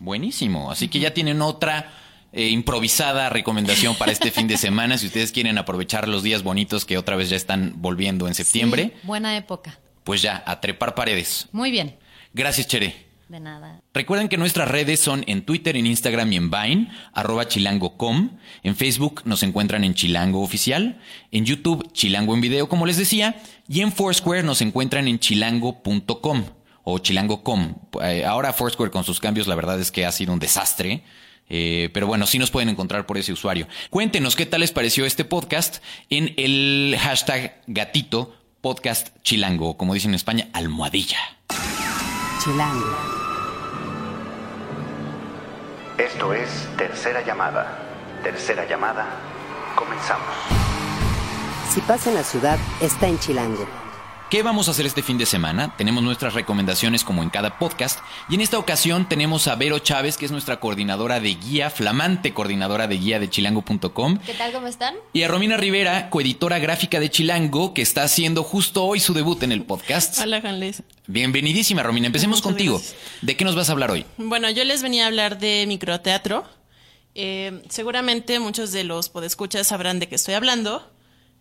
Buenísimo. 0.01 0.69
Así 0.73 0.89
que 0.89 0.99
ya 0.99 1.15
tienen 1.15 1.41
otra 1.41 1.93
eh, 2.33 2.49
improvisada 2.49 3.29
recomendación 3.29 3.95
para 3.95 4.11
este 4.11 4.33
fin 4.33 4.49
de 4.49 4.57
semana. 4.57 4.99
Si 4.99 5.07
ustedes 5.07 5.31
quieren 5.31 5.59
aprovechar 5.59 6.09
los 6.09 6.25
días 6.25 6.43
bonitos 6.43 6.85
que 6.85 6.99
otra 6.99 7.15
vez 7.15 7.31
ya 7.31 7.37
están 7.37 7.75
volviendo 7.77 8.27
en 8.27 8.35
septiembre, 8.35 8.95
Sí, 9.01 9.07
buena 9.07 9.37
época. 9.37 9.79
pues 10.03 10.21
ya, 10.21 10.43
a 10.45 10.61
trepar 10.61 10.97
paredes. 10.97 11.47
Muy 11.53 11.71
bien. 11.71 11.97
Gracias, 12.33 12.67
Chere. 12.67 12.97
De 13.29 13.41
nada. 13.41 13.81
Recuerden 13.95 14.29
que 14.29 14.37
nuestras 14.37 14.69
redes 14.69 15.01
son 15.01 15.25
en 15.27 15.43
Twitter, 15.43 15.77
en 15.77 15.87
Instagram 15.87 16.33
y 16.33 16.37
en 16.37 16.51
Vine, 16.51 16.91
arroba 17.13 17.49
chilango.com. 17.49 18.39
En 18.63 18.77
Facebook 18.77 19.23
nos 19.25 19.43
encuentran 19.43 19.83
en 19.85 19.95
Chilango 19.95 20.43
Oficial. 20.43 21.01
En 21.31 21.45
YouTube, 21.45 21.91
Chilango 21.93 22.35
en 22.35 22.41
Video, 22.43 22.69
como 22.69 22.87
les 22.87 22.99
decía. 22.99 23.37
Y 23.69 23.81
en 23.81 23.93
Foursquare 23.93 24.43
nos 24.43 24.61
encuentran 24.61 25.09
en 25.09 25.19
chilango.com 25.19 26.45
o 26.85 26.99
chilango.com. 26.99 27.75
Eh, 28.03 28.25
ahora 28.25 28.53
Foursquare 28.53 28.91
con 28.91 29.05
sus 29.05 29.21
cambios, 29.21 29.47
la 29.47 29.55
verdad 29.55 29.81
es 29.81 29.91
que 29.91 30.05
ha 30.05 30.13
sido 30.13 30.33
un 30.33 30.39
desastre. 30.39 31.03
Eh, 31.49 31.91
pero 31.93 32.07
bueno, 32.07 32.27
sí 32.27 32.39
nos 32.39 32.51
pueden 32.51 32.69
encontrar 32.69 33.07
por 33.07 33.19
ese 33.19 33.33
usuario. 33.33 33.69
Cuéntenos 33.91 34.37
qué 34.37 34.47
tal 34.47 34.61
les 34.61 34.73
pareció 34.73 35.05
este 35.05 35.25
podcast 35.25 35.83
en 36.11 36.35
el 36.37 36.97
hashtag 36.99 37.63
gatito 37.67 38.35
podcast 38.61 39.09
chilango, 39.23 39.77
como 39.77 39.93
dicen 39.93 40.13
en 40.13 40.17
España, 40.17 40.49
almohadilla. 40.53 41.19
Chilango. 42.45 42.95
Esto 45.97 46.35
es 46.35 46.69
Tercera 46.77 47.23
Llamada. 47.23 47.79
Tercera 48.23 48.67
Llamada. 48.67 49.07
Comenzamos. 49.75 50.29
Si 51.71 51.81
pasa 51.81 52.11
en 52.11 52.17
la 52.17 52.23
ciudad, 52.23 52.59
está 52.83 53.09
en 53.09 53.19
Chilango. 53.19 53.67
¿Qué 54.31 54.43
vamos 54.43 54.67
a 54.67 54.73
hacer 54.73 54.85
este 54.87 55.03
fin 55.03 55.17
de 55.17 55.27
semana? 55.27 55.77
Tenemos 55.77 56.03
nuestras 56.03 56.35
recomendaciones 56.35 57.05
como 57.05 57.23
en 57.23 57.31
cada 57.31 57.59
podcast 57.59 58.01
y 58.29 58.35
en 58.35 58.41
esta 58.41 58.59
ocasión 58.59 59.09
tenemos 59.09 59.47
a 59.47 59.55
Vero 59.55 59.79
Chávez, 59.79 60.17
que 60.17 60.25
es 60.25 60.33
nuestra 60.33 60.59
coordinadora 60.59 61.21
de 61.21 61.35
guía, 61.35 61.71
flamante 61.71 62.35
coordinadora 62.35 62.89
de 62.89 62.97
guía 62.97 63.21
de 63.21 63.31
chilango.com. 63.31 64.19
¿Qué 64.27 64.35
tal? 64.35 64.53
¿Cómo 64.53 64.67
están? 64.67 64.97
Y 65.13 65.23
a 65.23 65.29
Romina 65.29 65.57
Rivera, 65.57 66.11
coeditora 66.11 66.59
gráfica 66.59 66.99
de 66.99 67.11
Chilango, 67.11 67.75
que 67.75 67.83
está 67.83 68.03
haciendo 68.03 68.43
justo 68.43 68.85
hoy 68.85 68.99
su 68.99 69.15
debut 69.15 69.41
en 69.45 69.53
el 69.53 69.63
podcast. 69.63 70.19
Hola, 70.23 70.41
Juan 70.41 70.59
Luis. 70.59 70.83
Bienvenidísima, 71.07 71.85
Romina. 71.85 72.07
Empecemos 72.07 72.39
Muchas 72.39 72.45
contigo. 72.51 72.79
gracias. 72.79 72.97
¿De 73.23 73.37
qué 73.37 73.45
nos 73.45 73.55
vas 73.55 73.69
a 73.69 73.73
hablar 73.73 73.93
hoy? 73.93 74.05
Bueno, 74.17 74.51
yo 74.51 74.65
les 74.65 74.83
venía 74.83 75.05
a 75.05 75.07
hablar 75.09 75.39
de 75.39 75.65
microteatro. 75.69 76.45
Eh, 77.15 77.63
seguramente 77.69 78.41
muchos 78.41 78.73
de 78.73 78.83
los 78.83 79.11
podescuchas 79.11 79.69
sabrán 79.69 80.01
de 80.01 80.09
qué 80.09 80.17
estoy 80.17 80.35
hablando, 80.35 80.91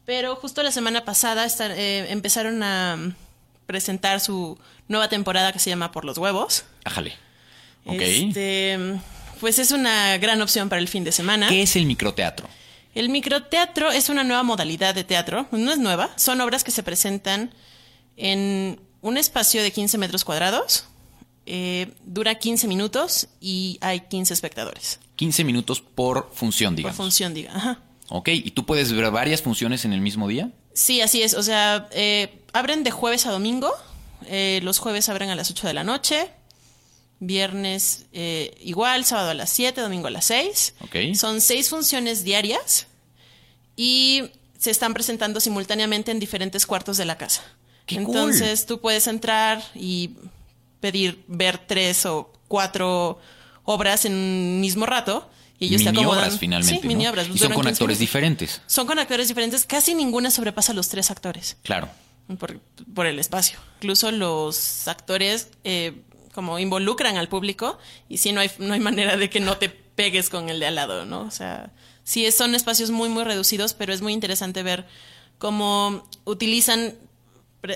pero 0.05 0.35
justo 0.35 0.63
la 0.63 0.71
semana 0.71 1.05
pasada 1.05 1.45
eh, 1.47 2.07
empezaron 2.09 2.61
a 2.63 2.95
mm, 2.97 3.15
presentar 3.65 4.19
su 4.19 4.57
nueva 4.87 5.09
temporada 5.09 5.51
que 5.51 5.59
se 5.59 5.69
llama 5.69 5.91
Por 5.91 6.05
los 6.05 6.17
Huevos. 6.17 6.65
Ájale. 6.83 7.13
Ok. 7.85 8.01
Este, 8.01 8.77
pues 9.39 9.59
es 9.59 9.71
una 9.71 10.17
gran 10.17 10.41
opción 10.41 10.69
para 10.69 10.81
el 10.81 10.87
fin 10.87 11.03
de 11.03 11.11
semana. 11.11 11.49
¿Qué 11.49 11.61
es 11.61 11.75
el 11.75 11.85
microteatro? 11.85 12.47
El 12.95 13.09
microteatro 13.09 13.91
es 13.91 14.09
una 14.09 14.23
nueva 14.23 14.43
modalidad 14.43 14.93
de 14.93 15.03
teatro, 15.03 15.47
no 15.51 15.71
es 15.71 15.79
nueva, 15.79 16.11
son 16.15 16.39
obras 16.41 16.63
que 16.63 16.71
se 16.71 16.83
presentan 16.83 17.51
en 18.17 18.79
un 19.01 19.17
espacio 19.17 19.63
de 19.63 19.71
15 19.71 19.97
metros 19.97 20.23
cuadrados 20.23 20.85
Eh, 21.45 21.91
dura 22.05 22.35
15 22.35 22.67
minutos 22.67 23.27
y 23.41 23.77
hay 23.81 23.99
15 24.01 24.33
espectadores 24.33 24.99
15 25.17 25.43
minutos 25.43 25.81
por 25.81 26.31
función, 26.33 26.73
digamos. 26.73 26.95
por 26.95 27.05
función, 27.05 27.33
diga. 27.33 27.51
Ajá. 27.53 27.79
Ok, 28.09 28.29
¿y 28.29 28.51
tú 28.51 28.65
puedes 28.65 28.91
ver 28.91 29.09
varias 29.11 29.41
funciones 29.41 29.85
en 29.85 29.93
el 29.93 30.01
mismo 30.01 30.27
día? 30.27 30.51
Sí, 30.73 31.01
así 31.01 31.21
es. 31.21 31.33
O 31.33 31.43
sea, 31.43 31.87
eh, 31.91 32.41
abren 32.51 32.83
de 32.83 32.91
jueves 32.91 33.25
a 33.25 33.31
domingo. 33.31 33.71
Eh, 34.27 34.59
los 34.63 34.79
jueves 34.79 35.09
abren 35.09 35.29
a 35.29 35.35
las 35.35 35.49
8 35.49 35.67
de 35.67 35.73
la 35.73 35.83
noche. 35.83 36.29
Viernes 37.19 38.05
eh, 38.11 38.55
igual, 38.61 39.05
sábado 39.05 39.29
a 39.29 39.33
las 39.33 39.49
7, 39.49 39.79
domingo 39.81 40.07
a 40.07 40.11
las 40.11 40.25
6. 40.25 40.75
Ok. 40.81 40.95
Son 41.15 41.39
seis 41.41 41.69
funciones 41.69 42.23
diarias 42.23 42.87
y 43.75 44.23
se 44.57 44.71
están 44.71 44.93
presentando 44.93 45.39
simultáneamente 45.39 46.11
en 46.11 46.19
diferentes 46.19 46.65
cuartos 46.65 46.97
de 46.97 47.05
la 47.05 47.17
casa. 47.17 47.43
¡Qué 47.85 47.95
Entonces 47.95 48.65
tú 48.65 48.79
puedes 48.79 49.07
entrar 49.07 49.63
y 49.75 50.11
pedir 50.79 51.23
ver 51.27 51.57
tres 51.57 52.05
o 52.05 52.31
cuatro 52.47 53.19
obras 53.63 54.05
en 54.05 54.13
un 54.13 54.61
mismo 54.61 54.85
rato. 54.85 55.29
Y 55.63 55.67
ellos 55.69 55.83
te 55.83 55.91
mini 55.91 56.03
acomodan. 56.03 56.23
obras 56.25 56.39
finalmente. 56.39 56.81
Sí, 56.81 56.87
mini 56.87 57.07
obras. 57.07 57.27
Y 57.33 57.37
son 57.37 57.49
con 57.53 57.63
15 57.63 57.69
actores 57.69 57.99
diferentes. 57.99 58.61
Son 58.67 58.87
con 58.87 58.99
actores 58.99 59.27
diferentes. 59.27 59.65
Casi 59.65 59.93
ninguna 59.95 60.31
sobrepasa 60.31 60.73
los 60.73 60.89
tres 60.89 61.09
actores 61.11 61.57
Claro. 61.63 61.89
por, 62.39 62.59
por 62.93 63.05
el 63.05 63.19
espacio. 63.19 63.59
Incluso 63.77 64.11
los 64.11 64.87
actores 64.87 65.49
eh, 65.63 66.01
como 66.33 66.57
involucran 66.59 67.17
al 67.17 67.27
público 67.29 67.77
y 68.09 68.17
sí 68.17 68.31
no 68.31 68.41
hay, 68.41 68.49
no 68.59 68.73
hay 68.73 68.79
manera 68.79 69.17
de 69.17 69.29
que 69.29 69.39
no 69.39 69.57
te 69.57 69.69
pegues 69.69 70.29
con 70.29 70.49
el 70.49 70.59
de 70.59 70.65
al 70.67 70.75
lado, 70.75 71.05
¿no? 71.05 71.21
O 71.21 71.31
sea, 71.31 71.71
sí 72.03 72.29
son 72.31 72.55
espacios 72.55 72.89
muy, 72.89 73.09
muy 73.09 73.23
reducidos, 73.23 73.73
pero 73.73 73.93
es 73.93 74.01
muy 74.01 74.13
interesante 74.13 74.63
ver 74.63 74.87
cómo 75.37 76.07
utilizan, 76.25 76.95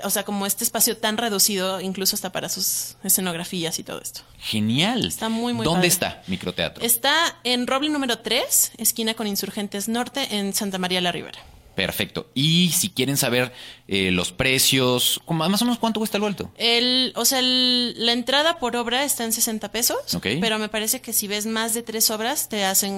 o 0.04 0.10
sea, 0.10 0.24
como 0.24 0.46
este 0.46 0.64
espacio 0.64 0.98
tan 0.98 1.18
reducido, 1.18 1.80
incluso 1.80 2.16
hasta 2.16 2.32
para 2.32 2.50
sus 2.50 2.98
escenografías 3.04 3.80
y 3.80 3.84
todo 3.84 4.02
esto. 4.02 4.22
Genial. 4.40 5.06
Está 5.06 5.30
muy, 5.30 5.54
muy 5.54 5.64
¿Dónde 5.64 5.80
padre. 5.80 5.88
está 5.88 6.24
Microteatro? 6.28 6.84
Está 6.84 7.38
en 7.44 7.68
Roble 7.68 7.90
número 7.90 8.20
3, 8.20 8.74
esquina 8.78 9.14
con 9.14 9.28
Insurgentes 9.28 9.88
Norte, 9.88 10.36
en 10.38 10.54
Santa 10.54 10.78
María 10.78 11.00
la 11.02 11.12
Ribera. 11.12 11.40
Perfecto. 11.78 12.28
Y 12.34 12.72
si 12.72 12.90
quieren 12.90 13.18
saber 13.18 13.54
eh, 13.88 14.10
los 14.12 14.32
precios, 14.32 15.22
¿cómo- 15.26 15.48
más 15.48 15.62
o 15.62 15.66
menos 15.66 15.78
cuánto 15.80 16.00
cuesta 16.00 16.18
el 16.18 16.22
vuelto? 16.22 16.52
El, 16.58 17.14
o 17.16 17.24
sea, 17.24 17.38
el- 17.40 17.94
la 18.04 18.14
entrada 18.14 18.58
por 18.58 18.76
obra 18.76 19.04
está 19.04 19.24
en 19.24 19.32
60 19.32 19.72
pesos, 19.72 19.98
Ok. 20.16 20.26
pero 20.42 20.58
me 20.58 20.70
parece 20.70 21.02
que 21.02 21.14
si 21.14 21.28
ves 21.28 21.46
más 21.46 21.76
de 21.76 21.84
tres 21.84 22.10
obras 22.10 22.50
te 22.50 22.66
hacen, 22.66 22.94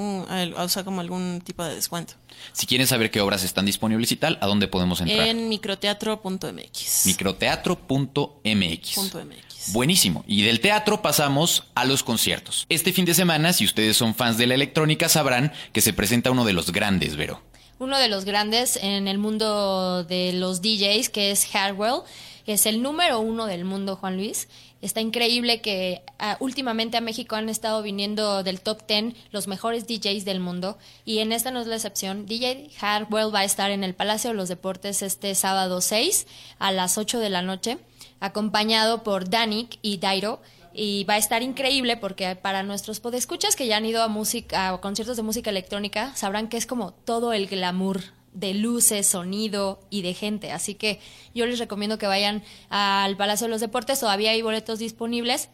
o 0.56 0.70
sea, 0.70 0.86
como 0.86 1.02
algún 1.02 1.42
tipo 1.44 1.64
de 1.66 1.76
descuento. 1.76 2.14
Si 2.54 2.66
quieren 2.68 2.88
saber 2.88 3.12
qué 3.12 3.20
obras 3.20 3.44
están 3.44 3.66
disponibles 3.66 4.12
y 4.14 4.16
tal, 4.16 4.38
¿a 4.42 4.48
dónde 4.48 4.70
podemos 4.70 5.02
entrar? 5.02 5.28
En 5.28 5.50
microteatro.mx. 5.50 7.06
Microteatro.mx. 7.06 8.96
Punto 8.96 9.20
MX. 9.26 9.74
Buenísimo. 9.74 10.24
Y 10.26 10.44
del 10.44 10.62
teatro 10.62 11.02
pasamos 11.02 11.66
a 11.76 11.84
los 11.86 12.02
conciertos. 12.04 12.66
Este 12.70 12.94
fin 12.94 13.04
de 13.06 13.14
semana, 13.14 13.52
si 13.54 13.66
ustedes 13.66 13.98
son 13.98 14.16
fans 14.16 14.38
de 14.38 14.48
la 14.48 14.56
electrónica, 14.56 15.10
sabrán 15.10 15.52
que 15.74 15.82
se 15.82 15.92
presenta 15.94 16.32
uno 16.32 16.46
de 16.46 16.54
los 16.54 16.72
grandes, 16.72 17.16
Vero. 17.18 17.44
Uno 17.80 17.98
de 17.98 18.10
los 18.10 18.26
grandes 18.26 18.78
en 18.78 19.08
el 19.08 19.18
mundo 19.18 20.04
de 20.04 20.34
los 20.34 20.62
DJs, 20.62 21.10
que 21.10 21.32
es 21.32 21.46
Hardwell, 21.48 22.02
es 22.46 22.66
el 22.66 22.82
número 22.82 23.20
uno 23.20 23.46
del 23.46 23.64
mundo, 23.64 23.96
Juan 23.96 24.18
Luis. 24.18 24.48
Está 24.82 25.02
increíble 25.02 25.62
que 25.62 26.04
ah, 26.20 26.38
últimamente 26.40 26.98
a 26.98 27.02
México 27.02 27.36
han 27.36 27.50
estado 27.50 27.82
viniendo 27.82 28.44
del 28.44 28.62
top 28.62 28.88
10 28.88 29.14
los 29.32 29.48
mejores 29.48 29.88
DJs 29.88 30.24
del 30.24 30.40
mundo 30.40 30.78
y 31.04 31.20
en 31.20 31.32
esta 31.34 31.52
no 31.52 31.60
es 31.60 31.68
la 31.68 31.76
excepción. 31.76 32.26
DJ 32.26 32.70
Hardwell 32.80 33.34
va 33.34 33.40
a 33.40 33.44
estar 33.44 33.72
en 33.72 33.84
el 33.84 33.94
Palacio 33.94 34.30
de 34.30 34.36
los 34.38 34.48
Deportes 34.50 35.02
este 35.02 35.36
sábado 35.36 35.82
6 35.82 36.28
a 36.60 36.72
las 36.72 36.98
8 36.98 37.20
de 37.20 37.30
la 37.30 37.42
noche, 37.42 37.78
acompañado 38.20 39.04
por 39.04 39.30
Danik 39.30 39.78
y 39.82 39.98
Dairo. 39.98 40.42
Y 40.74 41.04
va 41.06 41.16
a 41.16 41.18
estar 41.18 41.42
increíble 41.42 41.98
porque 41.98 42.36
para 42.36 42.64
nuestros 42.64 43.00
podescuchas 43.00 43.56
que 43.56 43.68
ya 43.68 43.78
han 43.78 43.86
ido 43.86 44.04
a 44.04 44.08
música, 44.08 44.70
a 44.70 44.82
conciertos 44.82 45.18
de 45.18 45.24
música 45.24 45.50
electrónica, 45.50 46.16
sabrán 46.16 46.48
que 46.48 46.58
es 46.58 46.66
como 46.66 46.94
todo 46.94 47.34
el 47.34 47.48
glamour 47.48 48.02
de 48.34 48.54
luces, 48.54 49.08
sonido 49.08 49.82
y 49.90 50.02
de 50.02 50.14
gente. 50.14 50.52
Así 50.52 50.76
que 50.76 51.00
yo 51.34 51.46
les 51.46 51.60
recomiendo 51.60 51.98
que 51.98 52.08
vayan 52.08 52.44
al 52.70 53.18
Palacio 53.18 53.48
de 53.48 53.52
los 53.52 53.62
Deportes. 53.62 54.00
Todavía 54.00 54.32
hay 54.32 54.42
boletos 54.42 54.80
disponibles, 54.80 55.50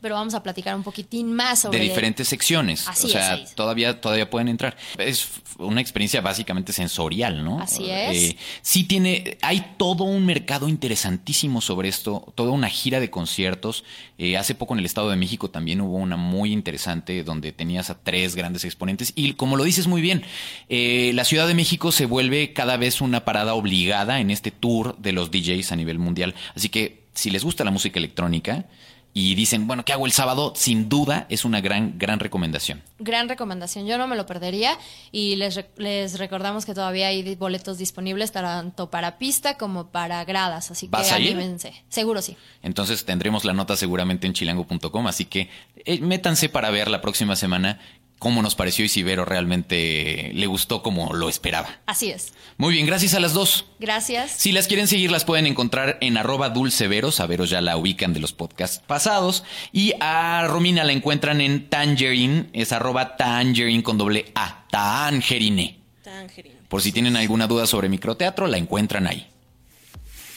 pero 0.00 0.14
vamos 0.14 0.34
a 0.34 0.42
platicar 0.42 0.74
un 0.74 0.82
poquitín 0.82 1.32
más 1.32 1.60
sobre 1.60 1.78
de 1.78 1.84
diferentes 1.84 2.28
secciones. 2.28 2.88
Así 2.88 3.06
o 3.06 3.10
sea, 3.10 3.34
es, 3.36 3.54
todavía, 3.54 4.00
todavía 4.00 4.28
pueden 4.30 4.48
entrar. 4.48 4.76
Es 4.98 5.28
una 5.58 5.80
experiencia 5.80 6.20
básicamente 6.20 6.72
sensorial, 6.72 7.44
¿no? 7.44 7.60
Así 7.60 7.90
es. 7.90 8.16
Eh, 8.16 8.36
sí 8.62 8.84
tiene, 8.84 9.38
hay 9.42 9.74
todo 9.76 10.04
un 10.04 10.26
mercado 10.26 10.68
interesantísimo 10.68 11.60
sobre 11.60 11.88
esto, 11.88 12.32
toda 12.34 12.50
una 12.52 12.68
gira 12.68 13.00
de 13.00 13.10
conciertos. 13.10 13.84
Eh, 14.18 14.36
hace 14.36 14.54
poco 14.54 14.74
en 14.74 14.80
el 14.80 14.86
Estado 14.86 15.10
de 15.10 15.16
México 15.16 15.50
también 15.50 15.80
hubo 15.80 15.96
una 15.96 16.16
muy 16.16 16.52
interesante 16.52 17.22
donde 17.22 17.52
tenías 17.52 17.90
a 17.90 17.98
tres 17.98 18.34
grandes 18.34 18.64
exponentes. 18.64 19.12
Y 19.14 19.34
como 19.34 19.56
lo 19.56 19.64
dices 19.64 19.86
muy 19.86 20.00
bien, 20.00 20.24
eh, 20.68 21.12
la 21.14 21.24
Ciudad 21.24 21.46
de 21.46 21.54
México 21.54 21.92
se 21.92 22.06
vuelve 22.06 22.52
cada 22.52 22.76
vez 22.76 23.00
una 23.00 23.24
parada 23.24 23.54
obligada 23.54 24.20
en 24.20 24.30
este 24.30 24.50
tour 24.50 24.96
de 24.98 25.12
los 25.12 25.30
DJs 25.30 25.72
a 25.72 25.76
nivel 25.76 25.98
mundial. 25.98 26.34
Así 26.54 26.68
que 26.68 27.00
si 27.14 27.30
les 27.30 27.44
gusta 27.44 27.64
la 27.64 27.70
música 27.70 27.98
electrónica, 27.98 28.66
y 29.12 29.34
dicen, 29.34 29.66
bueno, 29.66 29.84
¿qué 29.84 29.92
hago 29.92 30.06
el 30.06 30.12
sábado? 30.12 30.52
Sin 30.54 30.88
duda 30.88 31.26
es 31.28 31.44
una 31.44 31.60
gran, 31.60 31.98
gran 31.98 32.20
recomendación. 32.20 32.82
Gran 32.98 33.28
recomendación, 33.28 33.86
yo 33.86 33.98
no 33.98 34.06
me 34.06 34.14
lo 34.16 34.26
perdería 34.26 34.78
y 35.10 35.36
les, 35.36 35.64
les 35.76 36.18
recordamos 36.18 36.64
que 36.64 36.74
todavía 36.74 37.08
hay 37.08 37.34
boletos 37.34 37.78
disponibles 37.78 38.30
tanto 38.30 38.90
para 38.90 39.18
pista 39.18 39.56
como 39.56 39.88
para 39.88 40.24
gradas, 40.24 40.70
así 40.70 40.88
que 40.88 41.10
anímense. 41.10 41.72
Seguro 41.88 42.22
sí. 42.22 42.36
Entonces 42.62 43.04
tendremos 43.04 43.44
la 43.44 43.52
nota 43.52 43.76
seguramente 43.76 44.26
en 44.26 44.32
chilango.com, 44.32 45.06
así 45.06 45.24
que 45.24 45.48
eh, 45.84 46.00
métanse 46.00 46.48
para 46.48 46.70
ver 46.70 46.88
la 46.88 47.00
próxima 47.00 47.34
semana 47.34 47.80
cómo 48.20 48.42
nos 48.42 48.54
pareció 48.54 48.84
y 48.84 48.88
si 48.88 49.02
Vero 49.02 49.24
realmente 49.24 50.30
le 50.34 50.46
gustó 50.46 50.82
como 50.82 51.14
lo 51.14 51.28
esperaba. 51.28 51.80
Así 51.86 52.10
es. 52.10 52.34
Muy 52.58 52.74
bien, 52.74 52.86
gracias 52.86 53.14
a 53.14 53.20
las 53.20 53.32
dos. 53.32 53.64
Gracias. 53.80 54.30
Si 54.30 54.52
las 54.52 54.68
quieren 54.68 54.86
seguir, 54.86 55.10
las 55.10 55.24
pueden 55.24 55.46
encontrar 55.46 55.98
en 56.02 56.16
arroba 56.16 56.50
dulceveros. 56.50 57.18
A 57.18 57.26
Vero 57.26 57.46
ya 57.46 57.60
la 57.60 57.76
ubican 57.76 58.12
de 58.12 58.20
los 58.20 58.32
podcasts 58.32 58.82
pasados. 58.86 59.42
Y 59.72 59.94
a 60.00 60.46
Romina 60.46 60.84
la 60.84 60.92
encuentran 60.92 61.40
en 61.40 61.68
Tangerine. 61.68 62.50
Es 62.52 62.72
arroba 62.72 63.16
Tangerine 63.16 63.82
con 63.82 63.98
doble 63.98 64.30
A. 64.34 64.66
Tangerine. 64.70 65.80
Tangerine. 66.04 66.56
Por 66.68 66.82
si 66.82 66.92
tienen 66.92 67.16
alguna 67.16 67.46
duda 67.46 67.66
sobre 67.66 67.88
microteatro, 67.88 68.46
la 68.46 68.58
encuentran 68.58 69.06
ahí. 69.06 69.26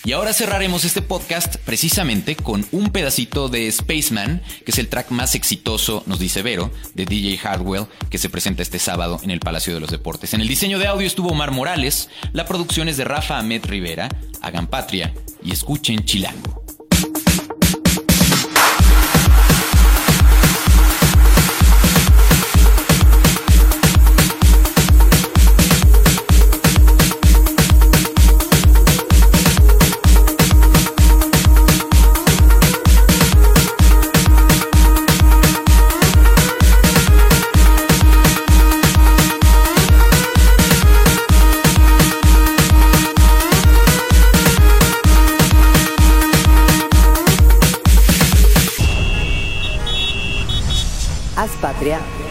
Y 0.06 0.12
ahora 0.12 0.34
cerraremos 0.34 0.84
este 0.84 1.02
podcast 1.02 1.56
precisamente 1.64 2.36
con 2.36 2.66
un 2.74 2.90
pedacito 2.90 3.48
de 3.48 3.72
Spaceman, 3.72 4.42
que 4.66 4.72
es 4.72 4.78
el 4.78 4.90
track 4.90 5.12
más 5.12 5.34
exitoso, 5.34 6.04
nos 6.08 6.20
dice 6.20 6.42
Vero, 6.42 6.72
de 6.94 7.06
DJ 7.06 7.38
Hardwell, 7.38 7.88
que 8.10 8.18
se 8.18 8.30
presenta 8.30 8.64
este 8.64 8.80
sábado 8.80 9.22
en 9.24 9.32
el 9.32 9.40
Palacio 9.40 9.74
de 9.74 9.80
los 9.80 9.92
Deportes. 9.92 10.34
En 10.34 10.42
el 10.42 10.50
diseño 10.50 10.78
de 10.78 10.88
audio 10.88 11.08
estuvo 11.08 11.30
Omar 11.30 11.52
Morales, 11.52 12.10
la 12.34 12.46
producción 12.46 12.90
es 12.90 12.98
de 12.98 13.06
Rafa 13.06 13.40
Ahmed 13.40 13.66
Rivera, 13.66 14.10
hagan 14.42 14.68
patria 14.68 15.14
y 15.42 15.54
escuchen 15.54 16.04
Chilango. 16.04 16.63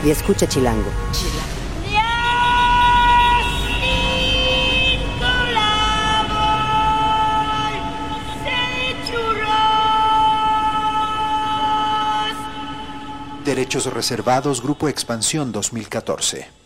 Y 0.05 0.11
escucha 0.11 0.48
Chilango. 0.48 0.90
Derechos 13.44 13.86
reservados, 13.86 14.62
Grupo 14.62 14.88
Expansión 14.88 15.53
2014. 15.53 16.61